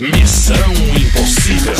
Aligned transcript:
Missão 0.00 0.54
Impossível. 0.96 1.74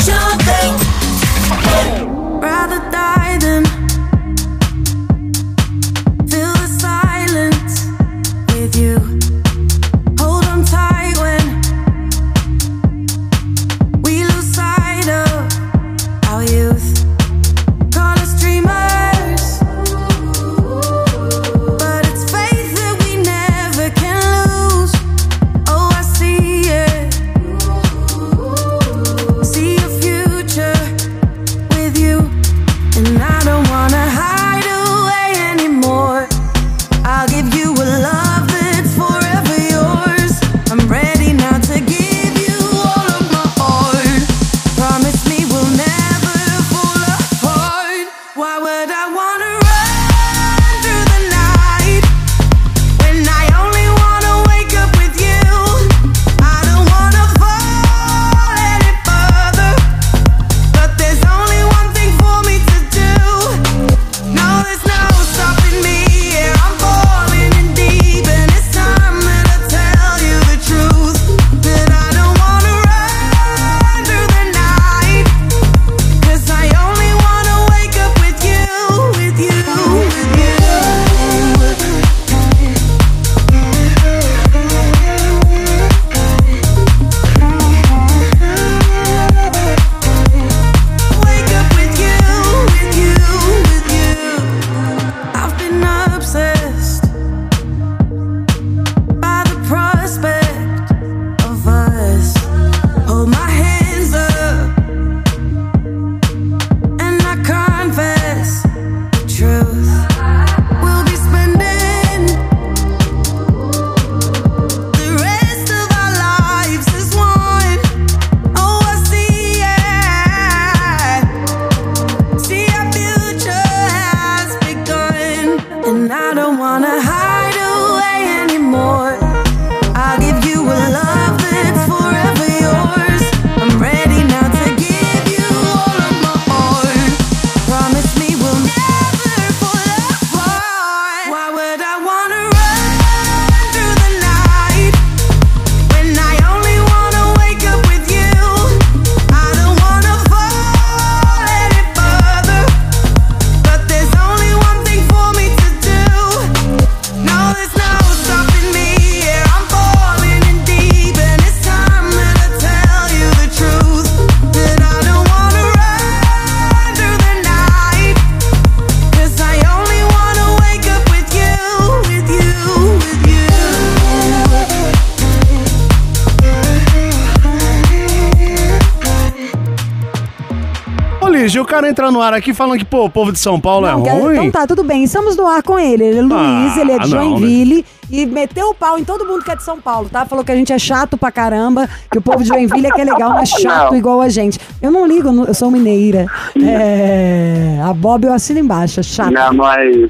Lígia, 181.49 181.63
o 181.63 181.65
cara 181.65 181.89
entra 181.89 182.11
no 182.11 182.21
ar 182.21 182.35
aqui 182.35 182.53
falando 182.53 182.79
que, 182.79 182.85
pô, 182.85 183.07
o 183.07 183.11
povo 183.11 183.33
de 183.33 183.39
São 183.39 183.59
Paulo 183.59 183.87
Não, 183.87 184.01
é 184.01 184.11
que- 184.11 184.11
ruim. 184.21 184.37
Então 184.37 184.51
tá, 184.51 184.67
tudo 184.67 184.85
bem. 184.85 185.03
Estamos 185.03 185.35
no 185.35 185.47
ar 185.47 185.63
com 185.63 185.79
ele. 185.79 186.05
Ele 186.05 186.19
é 186.19 186.23
Luiz, 186.23 186.77
ele 186.77 186.93
é 186.93 186.99
de 186.99 187.05
Ah, 187.05 187.07
não, 187.07 187.09
Joinville. 187.39 187.87
E 188.11 188.27
meteu 188.27 188.69
o 188.69 188.75
pau 188.75 188.99
em 188.99 189.05
todo 189.05 189.25
mundo 189.27 189.43
que 189.43 189.51
é 189.51 189.57
de 189.57 189.63
São 189.63 189.81
Paulo, 189.81 190.09
tá? 190.11 190.27
Falou 190.27 190.45
que 190.45 190.53
a 190.53 190.55
gente 190.55 190.73
é 190.75 190.79
chato 190.79 191.17
pra 191.17 191.31
caramba, 191.33 191.89
que 192.11 192.19
o 192.19 192.23
povo 192.23 192.39
de 192.43 192.49
Joinville 192.49 192.87
é 192.87 192.91
que 192.91 193.01
é 193.01 193.05
legal, 193.05 193.31
mas 193.33 193.49
chato 193.49 193.93
Não. 193.93 193.99
igual 193.99 194.21
a 194.21 194.29
gente. 194.29 194.59
Eu 194.83 194.91
não 194.91 195.07
ligo, 195.07 195.29
eu 195.47 195.55
sou 195.55 195.71
mineira. 195.71 196.27
É, 196.63 197.79
a 197.83 197.93
Bob 197.95 198.25
eu 198.27 198.33
assino 198.33 198.61
embaixo, 198.61 199.01
é 199.01 199.03
chato. 199.03 199.31
Não, 199.33 199.53
não 199.55 199.73
é. 199.73 200.09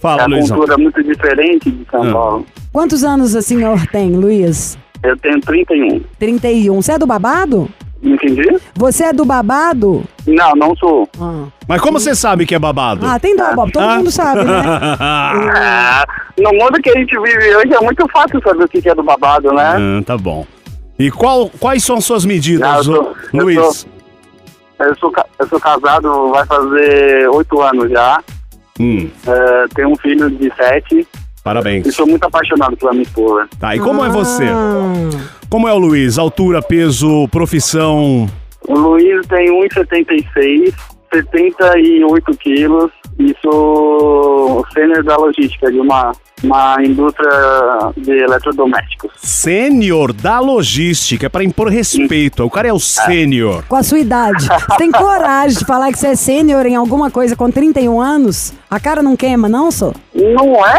Fala, 0.00 0.22
é 0.22 0.24
a 0.24 0.28
Luizão. 0.28 0.56
cultura 0.56 0.78
muito 0.78 1.02
diferente 1.02 1.70
de 1.70 1.84
São 1.90 2.02
Ah. 2.08 2.12
Paulo. 2.12 2.46
Quantos 2.72 3.02
anos 3.02 3.34
o 3.34 3.42
senhor 3.42 3.84
tem, 3.88 4.12
Luiz? 4.12 4.78
Eu 5.02 5.16
tenho 5.16 5.40
31. 5.40 6.00
31. 6.18 6.80
Você 6.82 6.92
é 6.92 6.98
do 6.98 7.06
babado? 7.06 7.68
Entendi? 8.02 8.46
Você 8.76 9.04
é 9.04 9.12
do 9.12 9.24
babado? 9.24 10.04
Não, 10.26 10.52
não 10.54 10.76
sou. 10.76 11.08
Ah, 11.20 11.46
Mas 11.66 11.80
como 11.80 11.98
você 11.98 12.14
sabe 12.14 12.46
que 12.46 12.54
é 12.54 12.58
babado? 12.58 13.04
Ah, 13.04 13.18
tem 13.18 13.34
dó, 13.36 13.52
Bob. 13.54 13.72
Todo 13.72 13.82
Ah. 13.84 13.96
mundo 13.96 14.10
sabe, 14.10 14.44
né? 14.44 14.52
Ah, 15.00 16.04
no 16.38 16.50
mundo 16.52 16.80
que 16.82 16.90
a 16.90 16.98
gente 16.98 17.18
vive 17.20 17.56
hoje 17.56 17.74
é 17.74 17.80
muito 17.80 18.06
fácil 18.12 18.40
saber 18.42 18.64
o 18.64 18.68
que 18.68 18.88
é 18.88 18.94
do 18.94 19.02
babado, 19.02 19.52
né? 19.52 19.74
Ah, 19.76 20.02
tá 20.04 20.16
bom. 20.16 20.46
E 20.98 21.10
qual, 21.10 21.50
quais 21.58 21.82
são 21.84 22.00
suas 22.00 22.24
medidas, 22.24 22.68
Não, 22.68 22.76
eu 22.78 22.84
sou- 22.84 23.02
ô- 23.02 23.14
eu 23.34 23.44
Luiz? 23.44 23.56
sou- 23.76 23.90
Eu 24.80 24.94
sou, 24.96 25.12
eu 25.40 25.48
sou 25.48 25.58
casado, 25.58 26.30
vai 26.30 26.46
fazer 26.46 27.28
oito 27.30 27.60
anos 27.60 27.90
já. 27.90 28.22
Hum, 28.78 29.08
É, 29.26 29.64
tenho 29.74 29.88
um 29.90 29.96
filho 29.96 30.30
de 30.30 30.52
sete 30.54 31.00
e 31.00 31.06
parabéns. 31.42 31.92
sou 31.96 32.06
muito 32.06 32.22
apaixonado 32.22 32.76
pela 32.76 32.92
minha 32.92 33.02
esposa. 33.02 33.48
Tá, 33.58 33.74
e 33.74 33.80
como 33.80 34.04
é 34.04 34.08
você? 34.08 34.44
Como 35.50 35.66
é 35.66 35.72
o 35.72 35.78
Luiz? 35.78 36.18
Altura, 36.18 36.60
peso, 36.60 37.26
profissão. 37.28 38.28
O 38.68 38.74
Luiz 38.74 39.26
tem 39.28 39.48
1,76, 39.48 40.74
78 41.10 42.36
quilos 42.36 42.90
e 43.18 43.34
sou 43.42 44.62
sênior 44.74 45.02
da 45.02 45.16
logística 45.16 45.72
de 45.72 45.80
uma, 45.80 46.12
uma 46.44 46.76
indústria 46.84 47.30
de 47.96 48.12
eletrodomésticos. 48.12 49.10
Sênior 49.16 50.12
da 50.12 50.38
logística, 50.38 51.24
é 51.24 51.28
pra 51.30 51.42
impor 51.42 51.68
respeito. 51.68 52.44
O 52.44 52.50
cara 52.50 52.68
é 52.68 52.72
o 52.72 52.78
sênior. 52.78 53.64
com 53.66 53.76
a 53.76 53.82
sua 53.82 54.00
idade. 54.00 54.44
Você 54.46 54.76
tem 54.76 54.92
coragem 54.92 55.58
de 55.58 55.64
falar 55.64 55.90
que 55.90 55.98
você 55.98 56.08
é 56.08 56.14
sênior 56.14 56.66
em 56.66 56.76
alguma 56.76 57.10
coisa 57.10 57.34
com 57.34 57.50
31 57.50 57.98
anos? 57.98 58.52
A 58.70 58.78
cara 58.78 59.02
não 59.02 59.16
queima, 59.16 59.48
não, 59.48 59.70
só? 59.70 59.94
Não 60.14 60.54
é? 60.66 60.78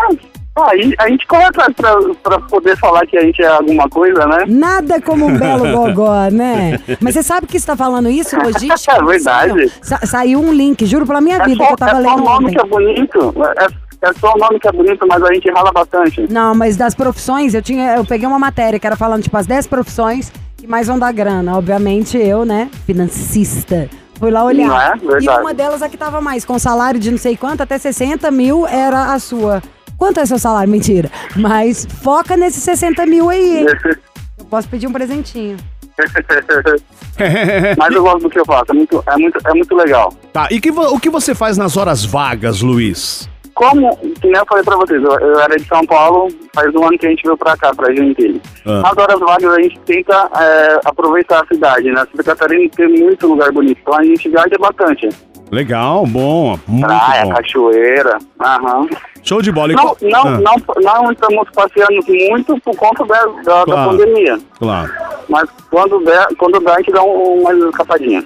Aí 0.57 0.93
a 0.99 1.07
gente 1.07 1.25
corre 1.25 1.45
atrás 1.45 1.73
pra, 1.73 1.95
pra 2.21 2.39
poder 2.41 2.75
falar 2.77 3.05
que 3.05 3.17
a 3.17 3.21
gente 3.21 3.41
é 3.41 3.47
alguma 3.47 3.87
coisa, 3.87 4.25
né? 4.27 4.43
Nada 4.47 4.99
como 5.01 5.25
um 5.27 5.37
belo 5.37 5.71
gogó, 5.71 6.29
né? 6.31 6.77
Mas 6.99 7.13
você 7.13 7.23
sabe 7.23 7.47
que 7.47 7.57
você 7.57 7.65
tá 7.65 7.77
falando 7.77 8.09
isso, 8.09 8.35
logística? 8.37 8.91
É 8.97 9.03
verdade. 9.03 9.71
Sa- 9.81 10.05
saiu 10.05 10.39
um 10.41 10.51
link, 10.51 10.85
juro 10.85 11.05
pela 11.07 11.21
minha 11.21 11.37
É 11.37 11.45
vida 11.45 11.63
só, 11.63 11.67
que 11.67 11.73
eu 11.73 11.77
tava 11.77 11.91
é 11.99 12.03
só 12.03 12.09
lendo 12.09 12.21
o 12.21 12.25
nome 12.25 12.45
ontem. 12.47 12.55
que 12.55 12.61
é 12.61 12.65
bonito. 12.67 13.33
É, 13.57 14.09
é 14.09 14.13
só 14.13 14.33
o 14.33 14.37
nome 14.37 14.59
que 14.59 14.67
é 14.67 14.71
bonito, 14.71 15.05
mas 15.07 15.23
a 15.23 15.33
gente 15.33 15.49
rala 15.49 15.71
bastante. 15.71 16.25
Não, 16.29 16.53
mas 16.53 16.75
das 16.75 16.93
profissões, 16.93 17.53
eu 17.53 17.61
tinha, 17.61 17.95
eu 17.95 18.03
peguei 18.03 18.27
uma 18.27 18.39
matéria 18.39 18.77
que 18.79 18.85
era 18.87 18.97
falando, 18.97 19.23
tipo, 19.23 19.37
as 19.37 19.45
10 19.47 19.65
profissões 19.67 20.29
que 20.57 20.67
mais 20.67 20.87
vão 20.87 20.99
dar 20.99 21.13
grana. 21.13 21.57
Obviamente, 21.57 22.17
eu, 22.17 22.43
né, 22.43 22.69
financista, 22.85 23.89
fui 24.19 24.29
lá 24.29 24.43
olhar. 24.43 24.67
Não 24.67 24.81
é? 24.81 24.93
E 25.01 25.07
Verdade. 25.07 25.39
uma 25.41 25.53
delas 25.53 25.81
a 25.81 25.87
que 25.87 25.95
tava 25.95 26.19
mais, 26.19 26.43
com 26.43 26.59
salário 26.59 26.99
de 26.99 27.09
não 27.11 27.17
sei 27.17 27.37
quanto, 27.37 27.61
até 27.63 27.77
60 27.77 28.29
mil 28.29 28.67
era 28.67 29.13
a 29.13 29.19
sua. 29.19 29.61
Quanto 29.99 30.21
é 30.21 30.25
seu 30.25 30.39
salário? 30.39 30.71
Mentira. 30.71 31.11
Mas 31.35 31.85
foca 32.01 32.37
nesses 32.37 32.63
60 32.63 33.05
mil 33.05 33.29
aí, 33.29 33.59
hein? 33.59 33.65
Eu 34.39 34.45
posso 34.45 34.69
pedir 34.69 34.87
um 34.87 34.93
presentinho. 34.93 35.57
Mas 37.77 37.93
eu 37.93 38.01
gosto 38.01 38.19
do 38.21 38.29
que 38.29 38.39
eu 38.39 38.45
faço, 38.45 38.71
é 38.71 38.73
muito, 38.73 39.03
é 39.05 39.17
muito, 39.17 39.37
é 39.45 39.53
muito 39.53 39.75
legal. 39.75 40.13
tá, 40.31 40.47
e 40.49 40.61
que 40.61 40.71
o 40.71 40.97
que 40.97 41.09
você 41.09 41.35
faz 41.35 41.57
nas 41.57 41.75
horas 41.75 42.05
vagas, 42.05 42.61
Luiz? 42.61 43.29
Como, 43.53 43.93
que 43.97 44.27
nem 44.27 44.37
eu 44.37 44.45
falei 44.45 44.63
pra 44.63 44.77
vocês, 44.77 45.03
eu, 45.03 45.11
eu 45.19 45.39
era 45.41 45.57
de 45.57 45.67
São 45.67 45.85
Paulo, 45.85 46.29
faz 46.55 46.73
um 46.73 46.85
ano 46.85 46.97
que 46.97 47.05
a 47.05 47.09
gente 47.09 47.23
veio 47.23 47.37
pra 47.37 47.57
cá, 47.57 47.75
pra 47.75 47.93
Joinville. 47.93 48.41
Ah. 48.65 48.81
Nas 48.81 48.97
horas 48.97 49.19
vagas 49.19 49.53
a 49.53 49.61
gente 49.61 49.77
tenta 49.79 50.29
é, 50.39 50.79
aproveitar 50.85 51.43
a 51.43 51.47
cidade, 51.53 51.91
né? 51.91 52.05
Santa 52.09 52.23
Catarina 52.23 52.69
tem 52.73 52.87
muito 52.87 53.27
lugar 53.27 53.51
bonito, 53.51 53.77
então 53.81 53.99
a 53.99 54.03
gente 54.05 54.29
viaja 54.29 54.55
bastante. 54.57 55.09
Legal, 55.51 56.05
bom, 56.05 56.59
muito 56.67 56.85
Praia, 56.87 57.23
bom. 57.25 57.33
cachoeira, 57.33 58.17
aham. 58.39 58.87
Show 59.23 59.41
de 59.41 59.51
bola. 59.51 59.73
E 59.73 59.75
Não, 59.75 59.95
não, 60.01 60.21
Ah, 60.21 60.39
não, 60.39 61.03
não 61.03 61.11
estamos 61.11 61.49
passeando 61.53 61.99
muito 62.29 62.59
por 62.61 62.75
conta 62.75 63.05
da, 63.05 63.25
da, 63.25 63.59
da 63.59 63.63
Claro. 63.65 63.89
pandemia. 63.91 64.39
Claro. 64.57 64.91
Mas 65.27 65.49
quando 65.69 65.99
der, 66.05 66.27
quando 66.37 66.59
der, 66.59 66.71
a 66.73 66.77
gente 66.77 66.91
dá 66.91 67.03
um, 67.03 67.41
uma 67.41 67.53
escapadinha. 67.69 68.23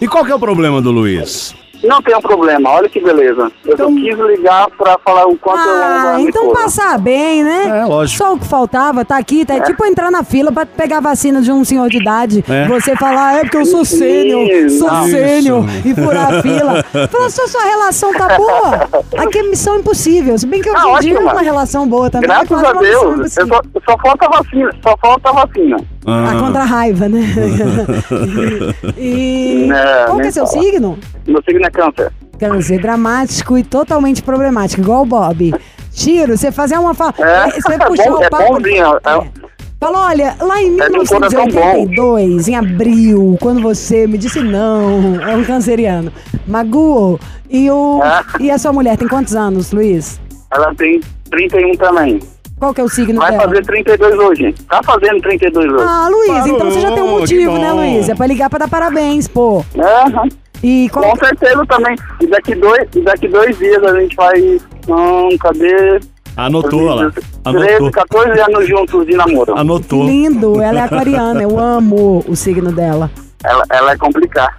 E 0.00 0.08
qual 0.08 0.24
que 0.24 0.32
é 0.32 0.34
o 0.34 0.38
problema 0.40 0.80
do 0.82 0.90
Luiz? 0.90 1.54
Não 1.86 2.00
tem 2.02 2.16
um 2.16 2.20
problema, 2.20 2.70
olha 2.70 2.88
que 2.88 3.00
beleza. 3.00 3.50
Eu 3.64 3.76
só 3.76 3.86
quis 3.86 4.18
ligar 4.18 4.68
pra 4.70 4.98
falar 5.04 5.26
o 5.26 5.36
quanto 5.36 5.60
eu 5.60 5.70
amo 5.74 5.82
a 5.82 6.12
Ah, 6.12 6.16
minha 6.16 6.28
então 6.28 6.42
esposa. 6.46 6.62
passar 6.64 6.98
bem, 6.98 7.42
né? 7.44 7.80
É, 7.80 7.84
lógico. 7.84 8.18
Só 8.24 8.34
o 8.34 8.38
que 8.38 8.46
faltava, 8.46 9.04
tá 9.04 9.16
aqui, 9.16 9.44
tá 9.44 9.54
é 9.54 9.60
tipo 9.60 9.84
entrar 9.84 10.10
na 10.10 10.22
fila 10.24 10.50
pra 10.50 10.64
pegar 10.66 10.98
a 10.98 11.00
vacina 11.00 11.40
de 11.42 11.50
um 11.52 11.64
senhor 11.64 11.88
de 11.88 11.98
idade. 11.98 12.44
É. 12.48 12.66
Você 12.68 12.96
falar, 12.96 13.36
é 13.36 13.40
porque 13.42 13.56
eu 13.58 13.66
sou 13.66 13.84
sênior, 13.84 14.70
sou 14.70 14.90
sênior, 15.04 15.64
e 15.84 15.94
furar 15.94 16.34
a 16.34 16.42
fila. 16.42 16.84
Fala, 17.10 17.30
só 17.30 17.46
sua 17.46 17.62
relação 17.64 18.12
tá 18.12 18.36
boa. 18.36 18.88
Aqui 19.18 19.38
é 19.38 19.42
missão 19.44 19.76
impossível. 19.78 20.38
Se 20.38 20.46
bem 20.46 20.60
que 20.62 20.70
hoje 20.70 21.12
Ah, 21.12 21.14
é 21.14 21.18
uma 21.18 21.42
relação 21.42 21.86
boa 21.86 22.08
também. 22.10 22.30
é 22.30 22.44
Graças 22.44 22.64
a 22.64 22.72
Deus, 22.72 23.36
eu 23.36 23.46
só, 23.46 23.60
só 23.88 23.98
falta 23.98 24.28
vacina, 24.28 24.70
só 24.82 24.96
falta 25.00 25.32
vacina. 25.32 25.76
Ah, 26.06 26.30
A 26.32 26.38
contra 26.38 26.62
a 26.62 26.64
raiva, 26.64 27.08
né? 27.08 27.20
e 28.98 29.68
É, 29.72 30.04
qual 30.06 30.18
que 30.20 30.26
é 30.26 30.30
seu 30.30 30.46
fala. 30.46 30.62
signo? 30.62 30.98
Meu 31.26 31.42
signo 31.42 31.64
é 31.66 31.70
câncer. 31.70 32.12
Câncer 32.38 32.80
dramático 32.80 33.56
e 33.56 33.62
totalmente 33.62 34.22
problemático, 34.22 34.82
igual 34.82 35.02
o 35.02 35.06
Bob. 35.06 35.54
Tiro, 35.92 36.36
você 36.36 36.50
fazer 36.50 36.76
uma 36.78 36.92
fala. 36.94 37.14
É, 37.18 37.50
Você 37.50 37.72
é 37.74 37.78
puxar 37.78 38.10
bom- 38.10 38.18
o 38.18 38.22
é 38.24 38.28
papo. 38.28 38.52
bonzinho, 38.54 38.84
é- 38.84 39.18
É. 39.18 39.44
Falou, 39.80 40.00
olha, 40.02 40.34
lá 40.40 40.62
em 40.62 40.80
É 40.80 40.88
de 40.88 40.98
um 40.98 41.04
coração 41.04 41.46
bom. 41.46 41.60
1982, 41.84 42.48
em 42.48 42.56
abril, 42.56 43.36
quando 43.40 43.60
você 43.60 44.06
me 44.06 44.16
disse 44.16 44.40
não, 44.40 45.20
é 45.22 45.36
um 45.36 45.44
canceriano, 45.44 46.10
magoou. 46.46 47.20
E, 47.50 47.70
o, 47.70 48.00
É. 48.02 48.22
e 48.44 48.50
a 48.50 48.56
sua 48.58 48.72
mulher 48.72 48.96
tem 48.96 49.06
quantos 49.06 49.34
anos, 49.36 49.72
Luiz? 49.72 50.18
Ela 50.52 50.74
tem 50.74 51.00
31 51.30 51.74
também. 51.76 52.18
Qual 52.58 52.72
que 52.72 52.80
é 52.80 52.84
o 52.84 52.88
signo 52.88 53.20
Vai 53.20 53.32
dela? 53.32 53.42
fazer 53.44 53.62
32 53.64 54.18
hoje. 54.18 54.54
Tá 54.68 54.80
fazendo 54.82 55.20
32 55.20 55.72
hoje. 55.72 55.84
Ah, 55.86 56.08
Luiz, 56.08 56.46
então 56.46 56.70
você 56.70 56.80
já 56.80 56.92
tem 56.92 57.02
um 57.02 57.10
motivo, 57.18 57.52
que 57.52 57.58
né, 57.58 57.70
bom. 57.70 57.76
Luiz? 57.76 58.08
É 58.08 58.14
pra 58.14 58.26
ligar 58.26 58.48
pra 58.48 58.58
dar 58.60 58.68
parabéns, 58.68 59.28
pô. 59.28 59.64
Aham. 59.76 60.28
E 60.62 60.88
qual... 60.90 61.10
Com 61.10 61.16
certeza 61.16 61.62
também. 61.66 61.96
E 62.22 62.26
daqui 62.26 62.54
dois, 62.54 62.88
e 62.94 63.00
daqui 63.02 63.28
dois 63.28 63.58
dias 63.58 63.82
a 63.82 64.00
gente 64.00 64.16
vai. 64.16 64.60
Hum, 64.88 65.36
cadê? 65.38 66.00
Anotou 66.36 66.82
lá. 66.82 67.10
13, 67.10 67.26
Anotou. 67.44 67.90
14 67.90 68.40
anos 68.40 68.68
juntos 68.68 69.06
de 69.06 69.14
namoro. 69.14 69.56
Anotou. 69.58 70.04
Lindo, 70.04 70.60
ela 70.62 70.80
é 70.80 70.82
aquariana, 70.82 71.42
eu 71.42 71.58
amo 71.58 72.24
o 72.26 72.34
signo 72.34 72.72
dela. 72.72 73.10
Ela, 73.44 73.62
ela 73.70 73.92
é 73.92 73.96
complicada. 73.98 74.54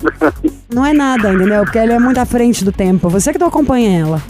Não 0.72 0.86
é 0.86 0.94
nada, 0.94 1.34
entendeu? 1.34 1.64
Porque 1.64 1.80
ela 1.80 1.94
é 1.94 2.00
muito 2.00 2.20
à 2.20 2.26
frente 2.26 2.64
do 2.64 2.72
tempo. 2.72 3.10
Você 3.10 3.34
que 3.34 3.40
não 3.40 3.48
acompanha 3.48 4.00
ela. 4.00 4.22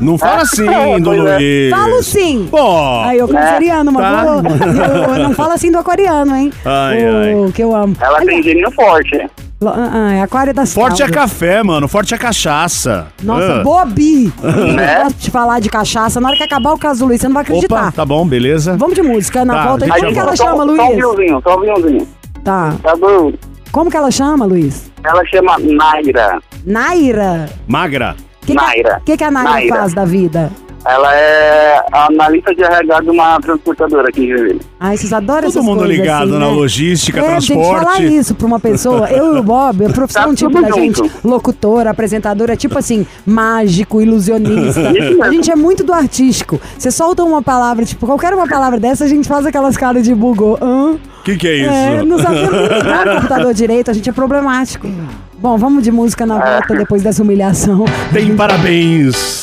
Não 0.00 0.18
fala 0.18 0.42
assim 0.42 0.64
do 1.00 1.04
Pois 1.04 1.18
é. 1.18 1.36
Luiz. 1.36 1.70
Falo 1.70 2.02
sim! 2.02 2.48
Pô. 2.50 3.00
Aí, 3.04 3.22
o 3.22 3.28
canceriano, 3.28 3.92
mas 3.92 4.02
Tá. 4.02 4.24
eu, 4.26 5.14
eu 5.14 5.22
não 5.22 5.32
falo 5.34 5.52
assim 5.52 5.70
do 5.70 5.78
aquariano, 5.78 6.34
hein? 6.36 6.52
Ai, 6.64 7.04
o 7.34 7.44
ai. 7.46 7.52
que 7.52 7.62
eu 7.62 7.74
amo. 7.74 7.96
Ela 8.00 8.20
tem 8.20 8.42
gênio 8.42 8.70
forte. 8.72 9.16
lo- 9.60 9.68
ah, 9.68 9.90
ah, 9.92 10.12
é 10.14 10.22
aquário 10.22 10.52
das 10.54 10.72
Forte 10.74 11.02
é 11.02 11.08
café, 11.08 11.62
mano. 11.62 11.86
Forte 11.86 12.14
é 12.14 12.18
cachaça. 12.18 13.08
Nossa, 13.22 13.60
Ah. 13.60 13.62
Bobi! 13.62 14.32
Eu 14.42 14.50
É? 14.78 14.98
não 14.98 15.04
gosto 15.04 15.18
de 15.18 15.30
falar 15.30 15.60
de 15.60 15.68
cachaça. 15.68 16.20
Na 16.20 16.28
hora 16.28 16.36
que 16.36 16.42
acabar 16.42 16.72
o 16.72 16.78
caso 16.78 17.00
do 17.00 17.06
Luiz, 17.06 17.20
você 17.20 17.28
não 17.28 17.34
vai 17.34 17.42
acreditar. 17.42 17.82
Opa, 17.88 17.92
tá 17.92 18.04
bom, 18.04 18.26
beleza. 18.26 18.76
Vamos 18.76 18.94
de 18.94 19.02
música, 19.02 19.44
na 19.44 19.54
Tá, 19.54 19.66
volta. 19.68 19.84
a 19.84 19.88
Como 19.88 20.12
que 20.12 20.18
ela 20.18 20.36
chama, 20.36 20.56
Só 20.56 20.62
um 20.62 20.66
Luiz? 20.66 20.94
vinhozinho, 20.96 21.40
só 21.42 21.56
um 21.56 21.60
vinhozinho. 21.60 22.08
Tá. 22.44 22.74
Tá 22.82 22.96
bom. 22.96 23.32
Como 23.70 23.90
que 23.90 23.96
ela 23.96 24.10
chama, 24.10 24.44
Luiz? 24.46 24.90
Ela 25.04 25.24
chama 25.26 25.56
Naira. 25.58 26.40
Naira. 26.66 27.48
Magra. 27.68 28.16
Que 28.50 28.56
Naira. 28.56 28.98
O 29.00 29.04
que, 29.04 29.16
que 29.16 29.24
a 29.24 29.30
Naira, 29.30 29.50
Naira. 29.50 29.76
faz 29.76 29.94
da 29.94 30.04
vida? 30.04 30.50
Ela 30.82 31.14
é 31.14 31.84
analista 31.92 32.54
de 32.54 32.62
RH 32.62 33.00
de 33.02 33.10
uma 33.10 33.38
transportadora 33.38 34.08
aqui 34.08 34.24
em 34.24 34.28
Joinville. 34.28 34.60
Ai, 34.80 34.96
vocês 34.96 35.12
adoram 35.12 35.42
Todo 35.42 35.50
essas 35.50 35.62
mundo 35.64 35.84
ligado 35.84 36.30
assim, 36.30 36.38
na 36.38 36.46
né? 36.46 36.52
logística, 36.52 37.20
é, 37.20 37.38
gente, 37.38 37.52
transporte. 37.52 37.84
falar 37.84 38.00
isso 38.00 38.34
pra 38.34 38.46
uma 38.46 38.58
pessoa, 38.58 39.10
eu 39.10 39.36
e 39.36 39.38
o 39.40 39.42
Bob, 39.42 39.84
a 39.84 39.90
profissão 39.90 40.30
Tá 40.30 40.34
tipo 40.34 40.62
da 40.62 40.70
gente, 40.70 40.96
junto. 40.96 41.28
locutor, 41.28 41.86
apresentador, 41.86 42.48
é 42.48 42.56
tipo 42.56 42.78
assim, 42.78 43.06
mágico, 43.26 44.00
ilusionista. 44.00 44.80
A 45.22 45.30
gente 45.30 45.50
é 45.50 45.56
muito 45.56 45.84
do 45.84 45.92
artístico. 45.92 46.58
Você 46.78 46.90
solta 46.90 47.22
uma 47.24 47.42
palavra, 47.42 47.84
tipo, 47.84 48.06
qualquer 48.06 48.32
uma 48.32 48.48
palavra 48.48 48.80
dessa, 48.80 49.04
a 49.04 49.08
gente 49.08 49.28
faz 49.28 49.44
aquelas 49.44 49.76
caras 49.76 50.02
de 50.02 50.14
bugou. 50.14 50.58
O 50.62 50.98
que, 51.22 51.36
que 51.36 51.46
é 51.46 51.56
isso? 51.56 51.70
É, 51.70 52.02
não 52.02 52.16
o 52.16 52.20
computador 53.20 53.52
direito, 53.52 53.90
a 53.90 53.94
gente 53.94 54.08
é 54.08 54.12
problemático. 54.12 54.88
Bom, 55.40 55.56
vamos 55.56 55.82
de 55.82 55.90
música 55.90 56.26
na 56.26 56.38
volta 56.38 56.74
depois 56.74 57.02
dessa 57.02 57.22
humilhação. 57.22 57.86
Tem 58.12 58.36
parabéns. 58.36 59.42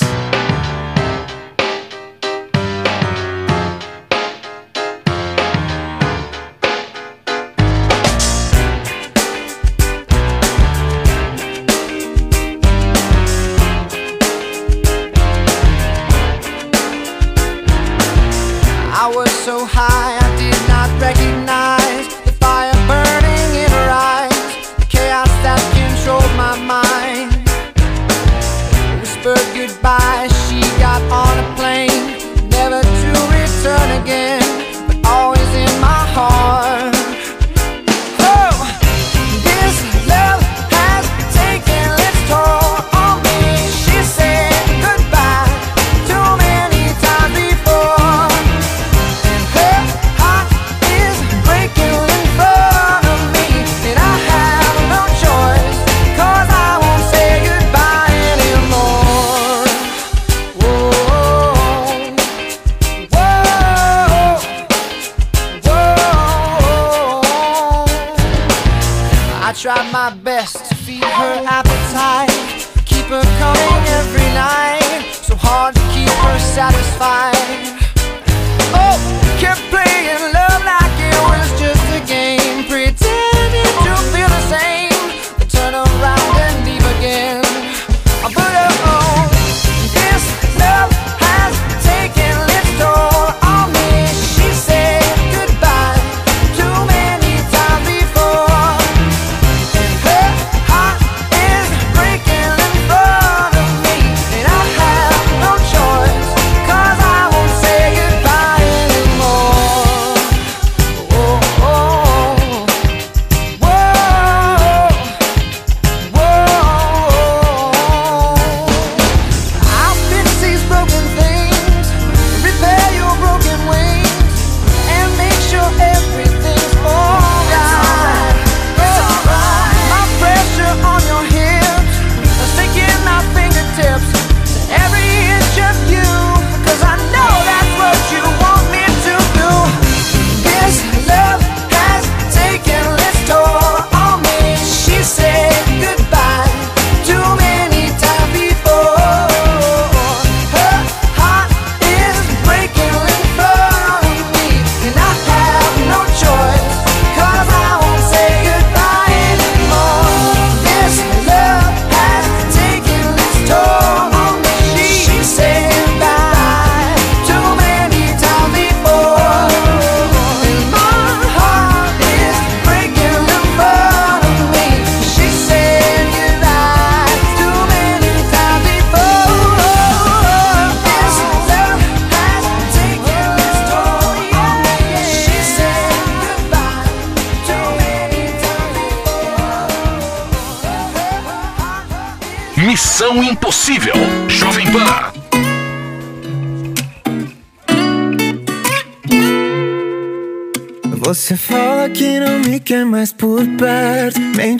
Tried 69.67 69.91
my 69.91 70.15
best 70.23 70.69
to 70.69 70.75
feed 70.75 71.03
her 71.03 71.43
appetite, 71.45 72.69
keep 72.85 73.03
her 73.07 73.21
coming 73.37 73.76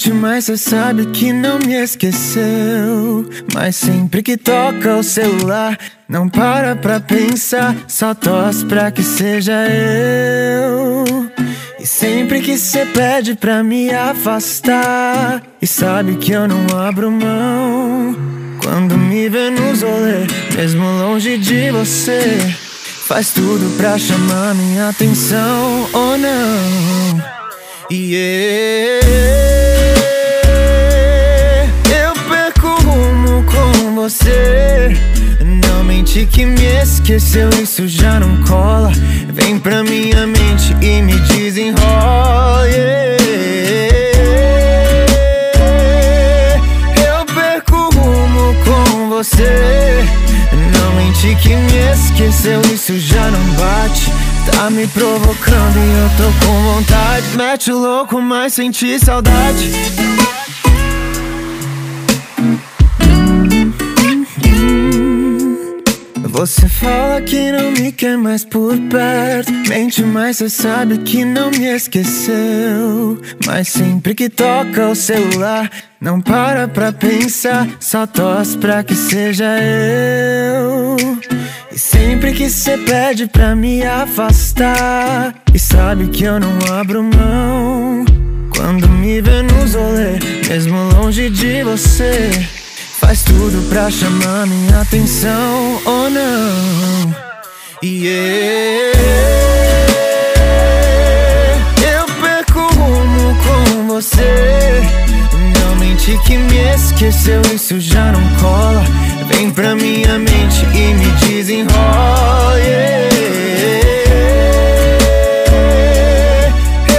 Mente, 0.08 0.12
mas 0.14 0.46
você 0.46 0.58
sabe 0.58 1.06
que 1.08 1.34
não 1.34 1.60
me 1.60 1.74
esqueceu. 1.74 3.28
Mas 3.54 3.76
sempre 3.76 4.24
que 4.24 4.38
toca 4.38 4.96
o 4.98 5.04
celular, 5.04 5.78
não 6.08 6.30
para 6.30 6.76
pra 6.76 7.00
pensar. 7.00 7.76
Só 7.88 8.14
tosse 8.14 8.66
pra 8.66 8.92
que 8.92 9.04
seja 9.04 9.54
eu. 9.68 11.04
E 11.80 11.86
sempre 11.86 12.42
que 12.42 12.58
você 12.58 12.86
pede 12.86 13.36
pra 13.36 13.64
me 13.64 13.90
afastar, 13.92 15.42
e 15.62 15.68
sabe 15.68 16.16
que 16.16 16.32
eu 16.32 16.48
não 16.48 16.66
abro 16.78 17.12
mão. 17.12 18.16
Quando 18.64 18.98
me 18.98 19.30
vê 19.30 19.50
nos 19.50 19.82
rolê, 19.82 20.26
mesmo 20.56 20.84
longe 20.84 21.38
de 21.38 21.72
você. 21.72 22.38
Faz 23.08 23.32
tudo 23.32 23.78
pra 23.78 23.98
chamar 23.98 24.54
minha 24.56 24.90
atenção 24.90 25.88
ou 25.94 26.18
não. 26.18 27.24
E 27.90 28.14
eu 28.16 29.57
esqueceu, 37.08 37.50
isso 37.64 37.88
já 37.88 38.20
não 38.20 38.44
cola. 38.44 38.92
Vem 39.30 39.58
pra 39.58 39.82
minha 39.82 40.28
mente 40.28 40.76
e 40.82 41.02
me 41.02 41.18
desenrola. 41.22 42.68
yeah. 42.68 43.18
Eu 47.08 47.26
perco 47.34 47.76
o 47.78 47.90
rumo 47.92 48.54
com 48.66 49.10
você. 49.10 50.06
Não 50.74 50.96
mente 50.96 51.34
que 51.42 51.56
me 51.56 51.78
esqueceu, 51.94 52.60
isso 52.74 53.00
já 53.00 53.32
não 53.32 53.44
bate. 53.54 54.12
Tá 54.52 54.70
me 54.70 54.86
provocando 54.88 55.78
e 55.78 56.04
eu 56.04 56.10
tô 56.18 56.46
com 56.46 56.74
vontade. 56.74 57.38
Mete 57.38 57.72
o 57.72 57.80
louco, 57.80 58.22
mas 58.22 58.54
senti 58.54 59.00
saudade. 59.00 59.72
Você 66.38 66.70
fala 66.70 67.20
que 67.20 67.52
não 67.52 67.72
me 67.72 67.92
quer 67.92 68.16
mais 68.16 68.46
por 68.46 68.78
perto. 68.78 69.52
Mente, 69.68 70.04
mas 70.04 70.38
você 70.38 70.48
sabe 70.48 71.00
que 71.00 71.26
não 71.26 71.50
me 71.50 71.66
esqueceu. 71.66 73.20
Mas 73.44 73.70
sempre 73.70 74.14
que 74.14 74.30
toca 74.30 74.88
o 74.88 74.94
celular, 74.94 75.68
não 76.00 76.22
para 76.22 76.68
pra 76.68 76.94
pensar. 76.94 77.68
Só 77.80 78.06
tosse 78.06 78.56
pra 78.56 78.84
que 78.84 78.94
seja 78.94 79.46
eu. 79.60 80.96
E 81.72 81.80
sempre 81.80 82.32
que 82.34 82.52
você 82.52 82.78
pede 82.78 83.26
pra 83.26 83.56
me 83.56 83.82
afastar, 83.82 85.34
e 85.52 85.58
sabe 85.58 86.06
que 86.08 86.24
eu 86.24 86.40
não 86.40 86.56
abro 86.72 87.02
mão. 87.02 88.06
Quando 88.56 88.88
me 88.88 89.20
vê 89.22 89.42
nos 89.42 89.74
rolê, 89.74 90.20
mesmo 90.48 90.78
longe 90.94 91.32
de 91.32 91.64
você. 91.64 92.57
Faz 93.00 93.24
tudo 93.24 93.68
pra 93.70 93.90
chamar 93.90 94.48
minha 94.48 94.82
atenção 94.82 95.82
ou 95.86 96.10
não. 96.10 97.16
E 97.82 98.08
eu 101.82 102.06
perco 102.22 102.60
o 102.60 102.68
rumo 102.76 103.38
com 103.44 103.88
você. 103.88 104.82
Não 105.60 105.76
mente 105.76 106.18
que 106.26 106.38
me 106.38 106.58
esqueceu, 106.74 107.42
isso 107.54 107.80
já 107.80 108.12
não 108.12 108.36
cola. 108.42 108.84
Vem 109.28 109.52
pra 109.52 109.76
minha 109.76 110.18
mente 110.18 110.66
e 110.74 110.94
me 110.96 111.06
desenrola. 111.28 112.60
yeah. 112.60 113.08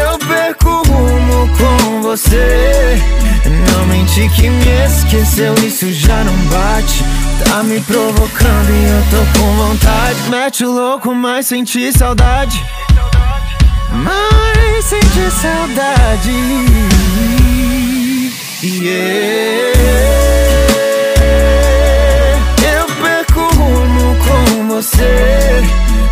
Eu 0.01 0.19
perco 0.19 0.69
o 0.69 0.83
rumo 0.85 1.49
com 1.59 2.03
você. 2.03 2.99
Não 3.73 3.87
mente 3.87 4.29
que 4.37 4.49
me 4.49 4.78
esqueceu, 5.09 5.55
isso 5.67 5.91
já 5.91 6.23
não 6.23 6.37
bate. 6.49 7.03
Tá 7.45 7.63
me 7.63 7.81
provocando 7.81 8.71
e 8.71 8.85
eu 8.85 9.03
tô 9.11 9.39
com 9.39 9.57
vontade. 9.57 10.29
Mete 10.29 10.65
o 10.65 10.71
louco, 10.71 11.15
mas 11.15 11.47
senti 11.47 11.91
saudade. 11.93 12.63
Mas 13.91 14.85
senti 14.85 15.31
saudade. 15.31 16.31
Yeah. 18.63 19.79
Eu 22.77 22.87
perco 23.03 23.41
o 23.41 23.57
rumo 23.57 24.17
com 24.17 24.69
você. 24.69 25.63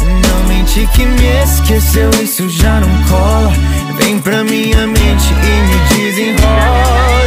Não 0.00 0.48
mente 0.48 0.88
que 0.94 1.04
me 1.04 1.42
esqueceu, 1.42 2.08
isso 2.22 2.48
já 2.48 2.80
não 2.80 3.02
cola. 3.08 3.52
Vem 3.98 4.18
pra 4.20 4.42
minha 4.42 4.86
mente 4.86 5.32
e 5.32 5.96
me 5.96 6.10
desenrola. 6.10 7.25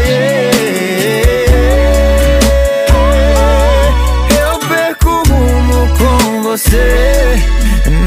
Você. 6.60 7.36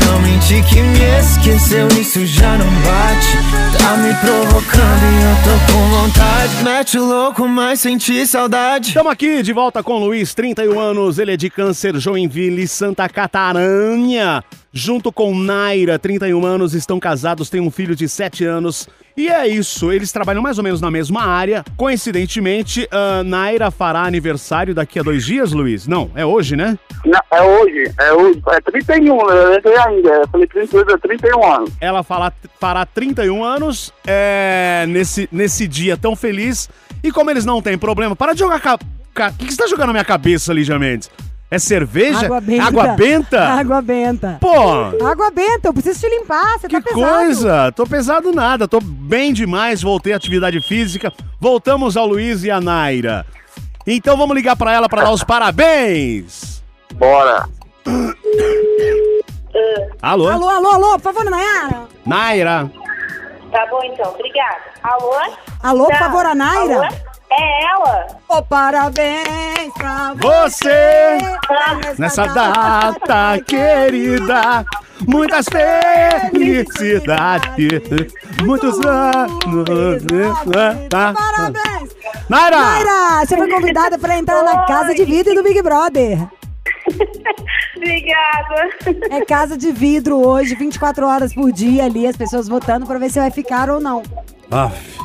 Não 0.04 0.20
mente 0.20 0.62
que 0.68 0.82
me 0.82 0.98
esqueceu, 1.18 1.88
isso 1.88 2.24
já 2.26 2.58
não 2.58 2.66
bate. 2.66 3.78
Tá 3.78 3.96
me 3.96 4.14
provocando 4.14 5.02
e 5.02 5.22
eu 5.22 5.36
tô 5.42 5.72
com 5.72 5.88
vontade. 5.88 6.62
Mete 6.62 6.98
o 6.98 7.04
louco, 7.04 7.48
mas 7.48 7.80
senti 7.80 8.26
saudade. 8.26 8.88
Estamos 8.88 9.10
aqui 9.10 9.42
de 9.42 9.52
volta 9.52 9.82
com 9.82 9.94
o 9.94 10.04
Luiz, 10.06 10.34
31 10.34 10.78
anos, 10.78 11.18
ele 11.18 11.32
é 11.32 11.36
de 11.36 11.48
câncer, 11.48 11.96
Joinville, 11.98 12.68
Santa 12.68 13.08
Catarina. 13.08 14.44
Junto 14.74 15.12
com 15.12 15.34
Naira, 15.34 15.98
31 15.98 16.46
anos, 16.46 16.72
estão 16.72 16.98
casados, 16.98 17.50
têm 17.50 17.60
um 17.60 17.70
filho 17.70 17.94
de 17.94 18.08
7 18.08 18.44
anos. 18.44 18.88
E 19.14 19.28
é 19.28 19.46
isso, 19.46 19.92
eles 19.92 20.10
trabalham 20.10 20.40
mais 20.40 20.56
ou 20.56 20.64
menos 20.64 20.80
na 20.80 20.90
mesma 20.90 21.22
área. 21.22 21.62
Coincidentemente, 21.76 22.88
a 22.90 23.22
Naira 23.22 23.70
fará 23.70 24.00
aniversário 24.04 24.74
daqui 24.74 24.98
a 24.98 25.02
dois 25.02 25.26
dias, 25.26 25.52
Luiz? 25.52 25.86
Não, 25.86 26.10
é 26.14 26.24
hoje, 26.24 26.56
né? 26.56 26.78
Não, 27.04 27.20
é 27.30 27.42
hoje, 27.42 27.92
é 28.00 28.12
hoje, 28.14 28.42
é 28.48 28.60
31, 28.62 29.20
eu 29.30 29.54
entrei 29.58 29.76
ainda, 29.76 30.08
eu 30.08 30.28
falei 30.28 30.46
32, 30.46 30.88
é 30.88 30.96
31 30.96 31.52
anos. 31.52 31.70
Ela 31.78 32.02
fará, 32.02 32.32
fará 32.58 32.86
31 32.86 33.44
anos 33.44 33.92
é, 34.06 34.86
nesse, 34.88 35.28
nesse 35.30 35.68
dia 35.68 35.98
tão 35.98 36.16
feliz. 36.16 36.70
E 37.04 37.12
como 37.12 37.30
eles 37.30 37.44
não 37.44 37.60
têm 37.60 37.76
problema, 37.76 38.16
para 38.16 38.32
de 38.32 38.38
jogar. 38.38 38.60
ca- 38.60 38.78
ca- 39.12 39.28
O 39.28 39.32
que, 39.34 39.44
que 39.46 39.52
você 39.52 39.62
tá 39.62 39.68
jogando 39.68 39.88
na 39.88 39.92
minha 39.92 40.04
cabeça, 40.04 40.54
Lígia 40.54 40.78
Mendes? 40.78 41.10
É 41.52 41.58
cerveja? 41.58 42.24
Água 42.24 42.40
benta. 42.40 42.64
Água 42.64 42.88
benta? 42.96 43.40
Água 43.46 43.82
benta. 43.82 44.38
Pô! 44.40 45.04
Água 45.06 45.30
benta, 45.30 45.68
eu 45.68 45.74
preciso 45.74 46.00
te 46.00 46.08
limpar, 46.08 46.58
você 46.58 46.66
Que 46.66 46.80
tá 46.80 46.94
pesado. 46.94 47.12
coisa! 47.14 47.72
Tô 47.72 47.86
pesado 47.86 48.32
nada, 48.32 48.66
tô 48.66 48.80
bem 48.80 49.34
demais, 49.34 49.82
voltei 49.82 50.14
à 50.14 50.16
atividade 50.16 50.58
física. 50.66 51.12
Voltamos 51.38 51.94
ao 51.94 52.06
Luiz 52.06 52.42
e 52.42 52.50
a 52.50 52.58
Naira. 52.58 53.26
Então 53.86 54.16
vamos 54.16 54.34
ligar 54.34 54.56
pra 54.56 54.72
ela 54.72 54.88
pra 54.88 55.02
dar 55.02 55.10
os 55.10 55.22
parabéns. 55.22 56.62
Bora. 56.94 57.46
Alô? 60.00 60.30
Alô, 60.30 60.48
alô, 60.48 60.68
alô, 60.70 60.92
por 60.98 61.12
favor, 61.12 61.30
Nayara. 61.30 61.82
Naira. 62.06 62.70
Tá 63.50 63.66
bom, 63.70 63.82
então. 63.84 64.10
Obrigada. 64.10 64.62
Alô? 64.82 65.12
Alô, 65.62 65.84
por 65.84 65.92
Tá. 65.92 65.98
favor, 65.98 66.24
a 66.24 66.34
Naira. 66.34 66.86
Alô? 66.86 67.11
É 67.34 67.64
ela? 67.64 68.06
Ô, 68.28 68.42
parabéns 68.42 69.72
pra 69.76 70.12
Você, 70.20 71.18
você 71.18 71.94
nessa 71.98 72.26
data 72.26 73.40
querida, 73.46 74.66
muitas 75.06 75.46
felicidades, 76.30 77.48
muitos 78.42 78.78
anos. 78.84 80.04
Parabéns! 80.90 81.90
Naira! 82.28 82.58
Naira, 82.58 83.24
você 83.24 83.36
foi 83.36 83.48
convidada 83.50 83.98
pra 83.98 84.18
entrar 84.18 84.42
na 84.42 84.66
casa 84.66 84.94
de 84.94 85.04
vidro 85.04 85.34
do 85.34 85.42
Big 85.42 85.62
Brother. 85.62 86.18
Obrigada. 87.76 88.68
É 89.10 89.24
casa 89.24 89.56
de 89.56 89.72
vidro 89.72 90.24
hoje, 90.24 90.54
24 90.54 91.06
horas 91.06 91.34
por 91.34 91.50
dia 91.50 91.86
ali, 91.86 92.06
as 92.06 92.16
pessoas 92.16 92.46
votando 92.46 92.86
pra 92.86 92.98
ver 92.98 93.10
se 93.10 93.18
vai 93.18 93.30
ficar 93.30 93.70
ou 93.70 93.80
não. 93.80 94.02
Aff, 94.50 94.98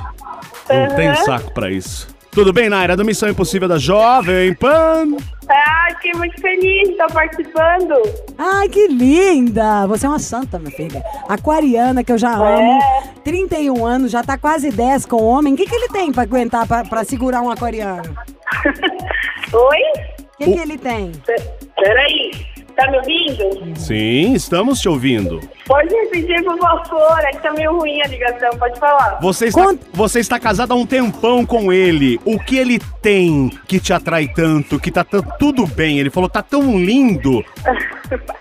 não 0.70 0.96
tenho 0.96 1.16
saco 1.24 1.54
pra 1.54 1.72
isso. 1.72 2.17
Tudo 2.38 2.54
bem, 2.54 2.70
Naira? 2.70 2.96
Do 2.96 3.04
Missão 3.04 3.28
Impossível 3.28 3.68
da 3.68 3.80
Jovem 3.80 4.54
Pan. 4.54 5.18
Ah, 5.50 5.88
fiquei 5.96 6.14
muito 6.14 6.40
feliz 6.40 6.84
de 6.88 6.92
estar 6.92 7.08
participando. 7.08 7.96
Ai, 8.38 8.70
que 8.70 8.88
linda! 8.90 9.88
Você 9.88 10.06
é 10.06 10.10
uma 10.10 10.20
santa, 10.20 10.60
minha 10.60 10.70
filha. 10.70 11.02
Aquariana, 11.28 12.04
que 12.04 12.12
eu 12.12 12.18
já 12.20 12.36
amo. 12.36 12.80
31 13.24 13.84
anos, 13.84 14.12
já 14.12 14.22
tá 14.22 14.38
quase 14.38 14.70
10 14.70 15.08
com 15.08 15.24
homem. 15.24 15.56
O 15.56 15.58
que, 15.58 15.66
que 15.66 15.74
ele 15.74 15.88
tem 15.88 16.12
pra 16.12 16.22
aguentar, 16.22 16.68
pra, 16.68 16.86
pra 16.86 17.04
segurar 17.04 17.42
um 17.42 17.50
aquariano? 17.50 18.04
Oi? 19.52 19.82
O 20.20 20.38
que, 20.38 20.46
que 20.54 20.60
ele 20.60 20.78
tem? 20.78 21.12
P- 21.26 21.42
Peraí. 21.76 22.32
Tá 22.78 22.92
me 22.92 22.98
ouvindo? 23.00 23.76
Sim, 23.76 24.34
estamos 24.34 24.80
te 24.80 24.88
ouvindo. 24.88 25.40
Pode 25.66 25.94
repetir, 25.94 26.44
por 26.44 26.60
favor. 26.60 27.20
É 27.26 27.32
que 27.32 27.42
tá 27.42 27.52
meio 27.52 27.76
ruim 27.76 28.00
a 28.04 28.08
ligação. 28.08 28.52
Pode 28.60 28.80
falar. 28.80 29.18
Você 29.20 29.48
está, 29.48 29.74
você 29.92 30.20
está 30.20 30.40
casada 30.40 30.74
há 30.74 30.78
um 30.78 30.86
tempão 30.86 31.44
com 31.44 31.74
ele. 31.74 32.20
O 32.24 32.40
que 32.40 32.56
ele 32.58 32.80
tem 33.02 33.50
que 33.68 33.80
te 33.80 33.92
atrai 33.94 34.28
tanto, 34.28 34.80
que 34.80 34.92
tá 34.92 35.04
tudo 35.04 35.66
bem? 35.66 35.98
Ele 36.00 36.12
falou, 36.12 36.30
tá 36.30 36.42
tão 36.44 36.78
lindo. 36.78 37.44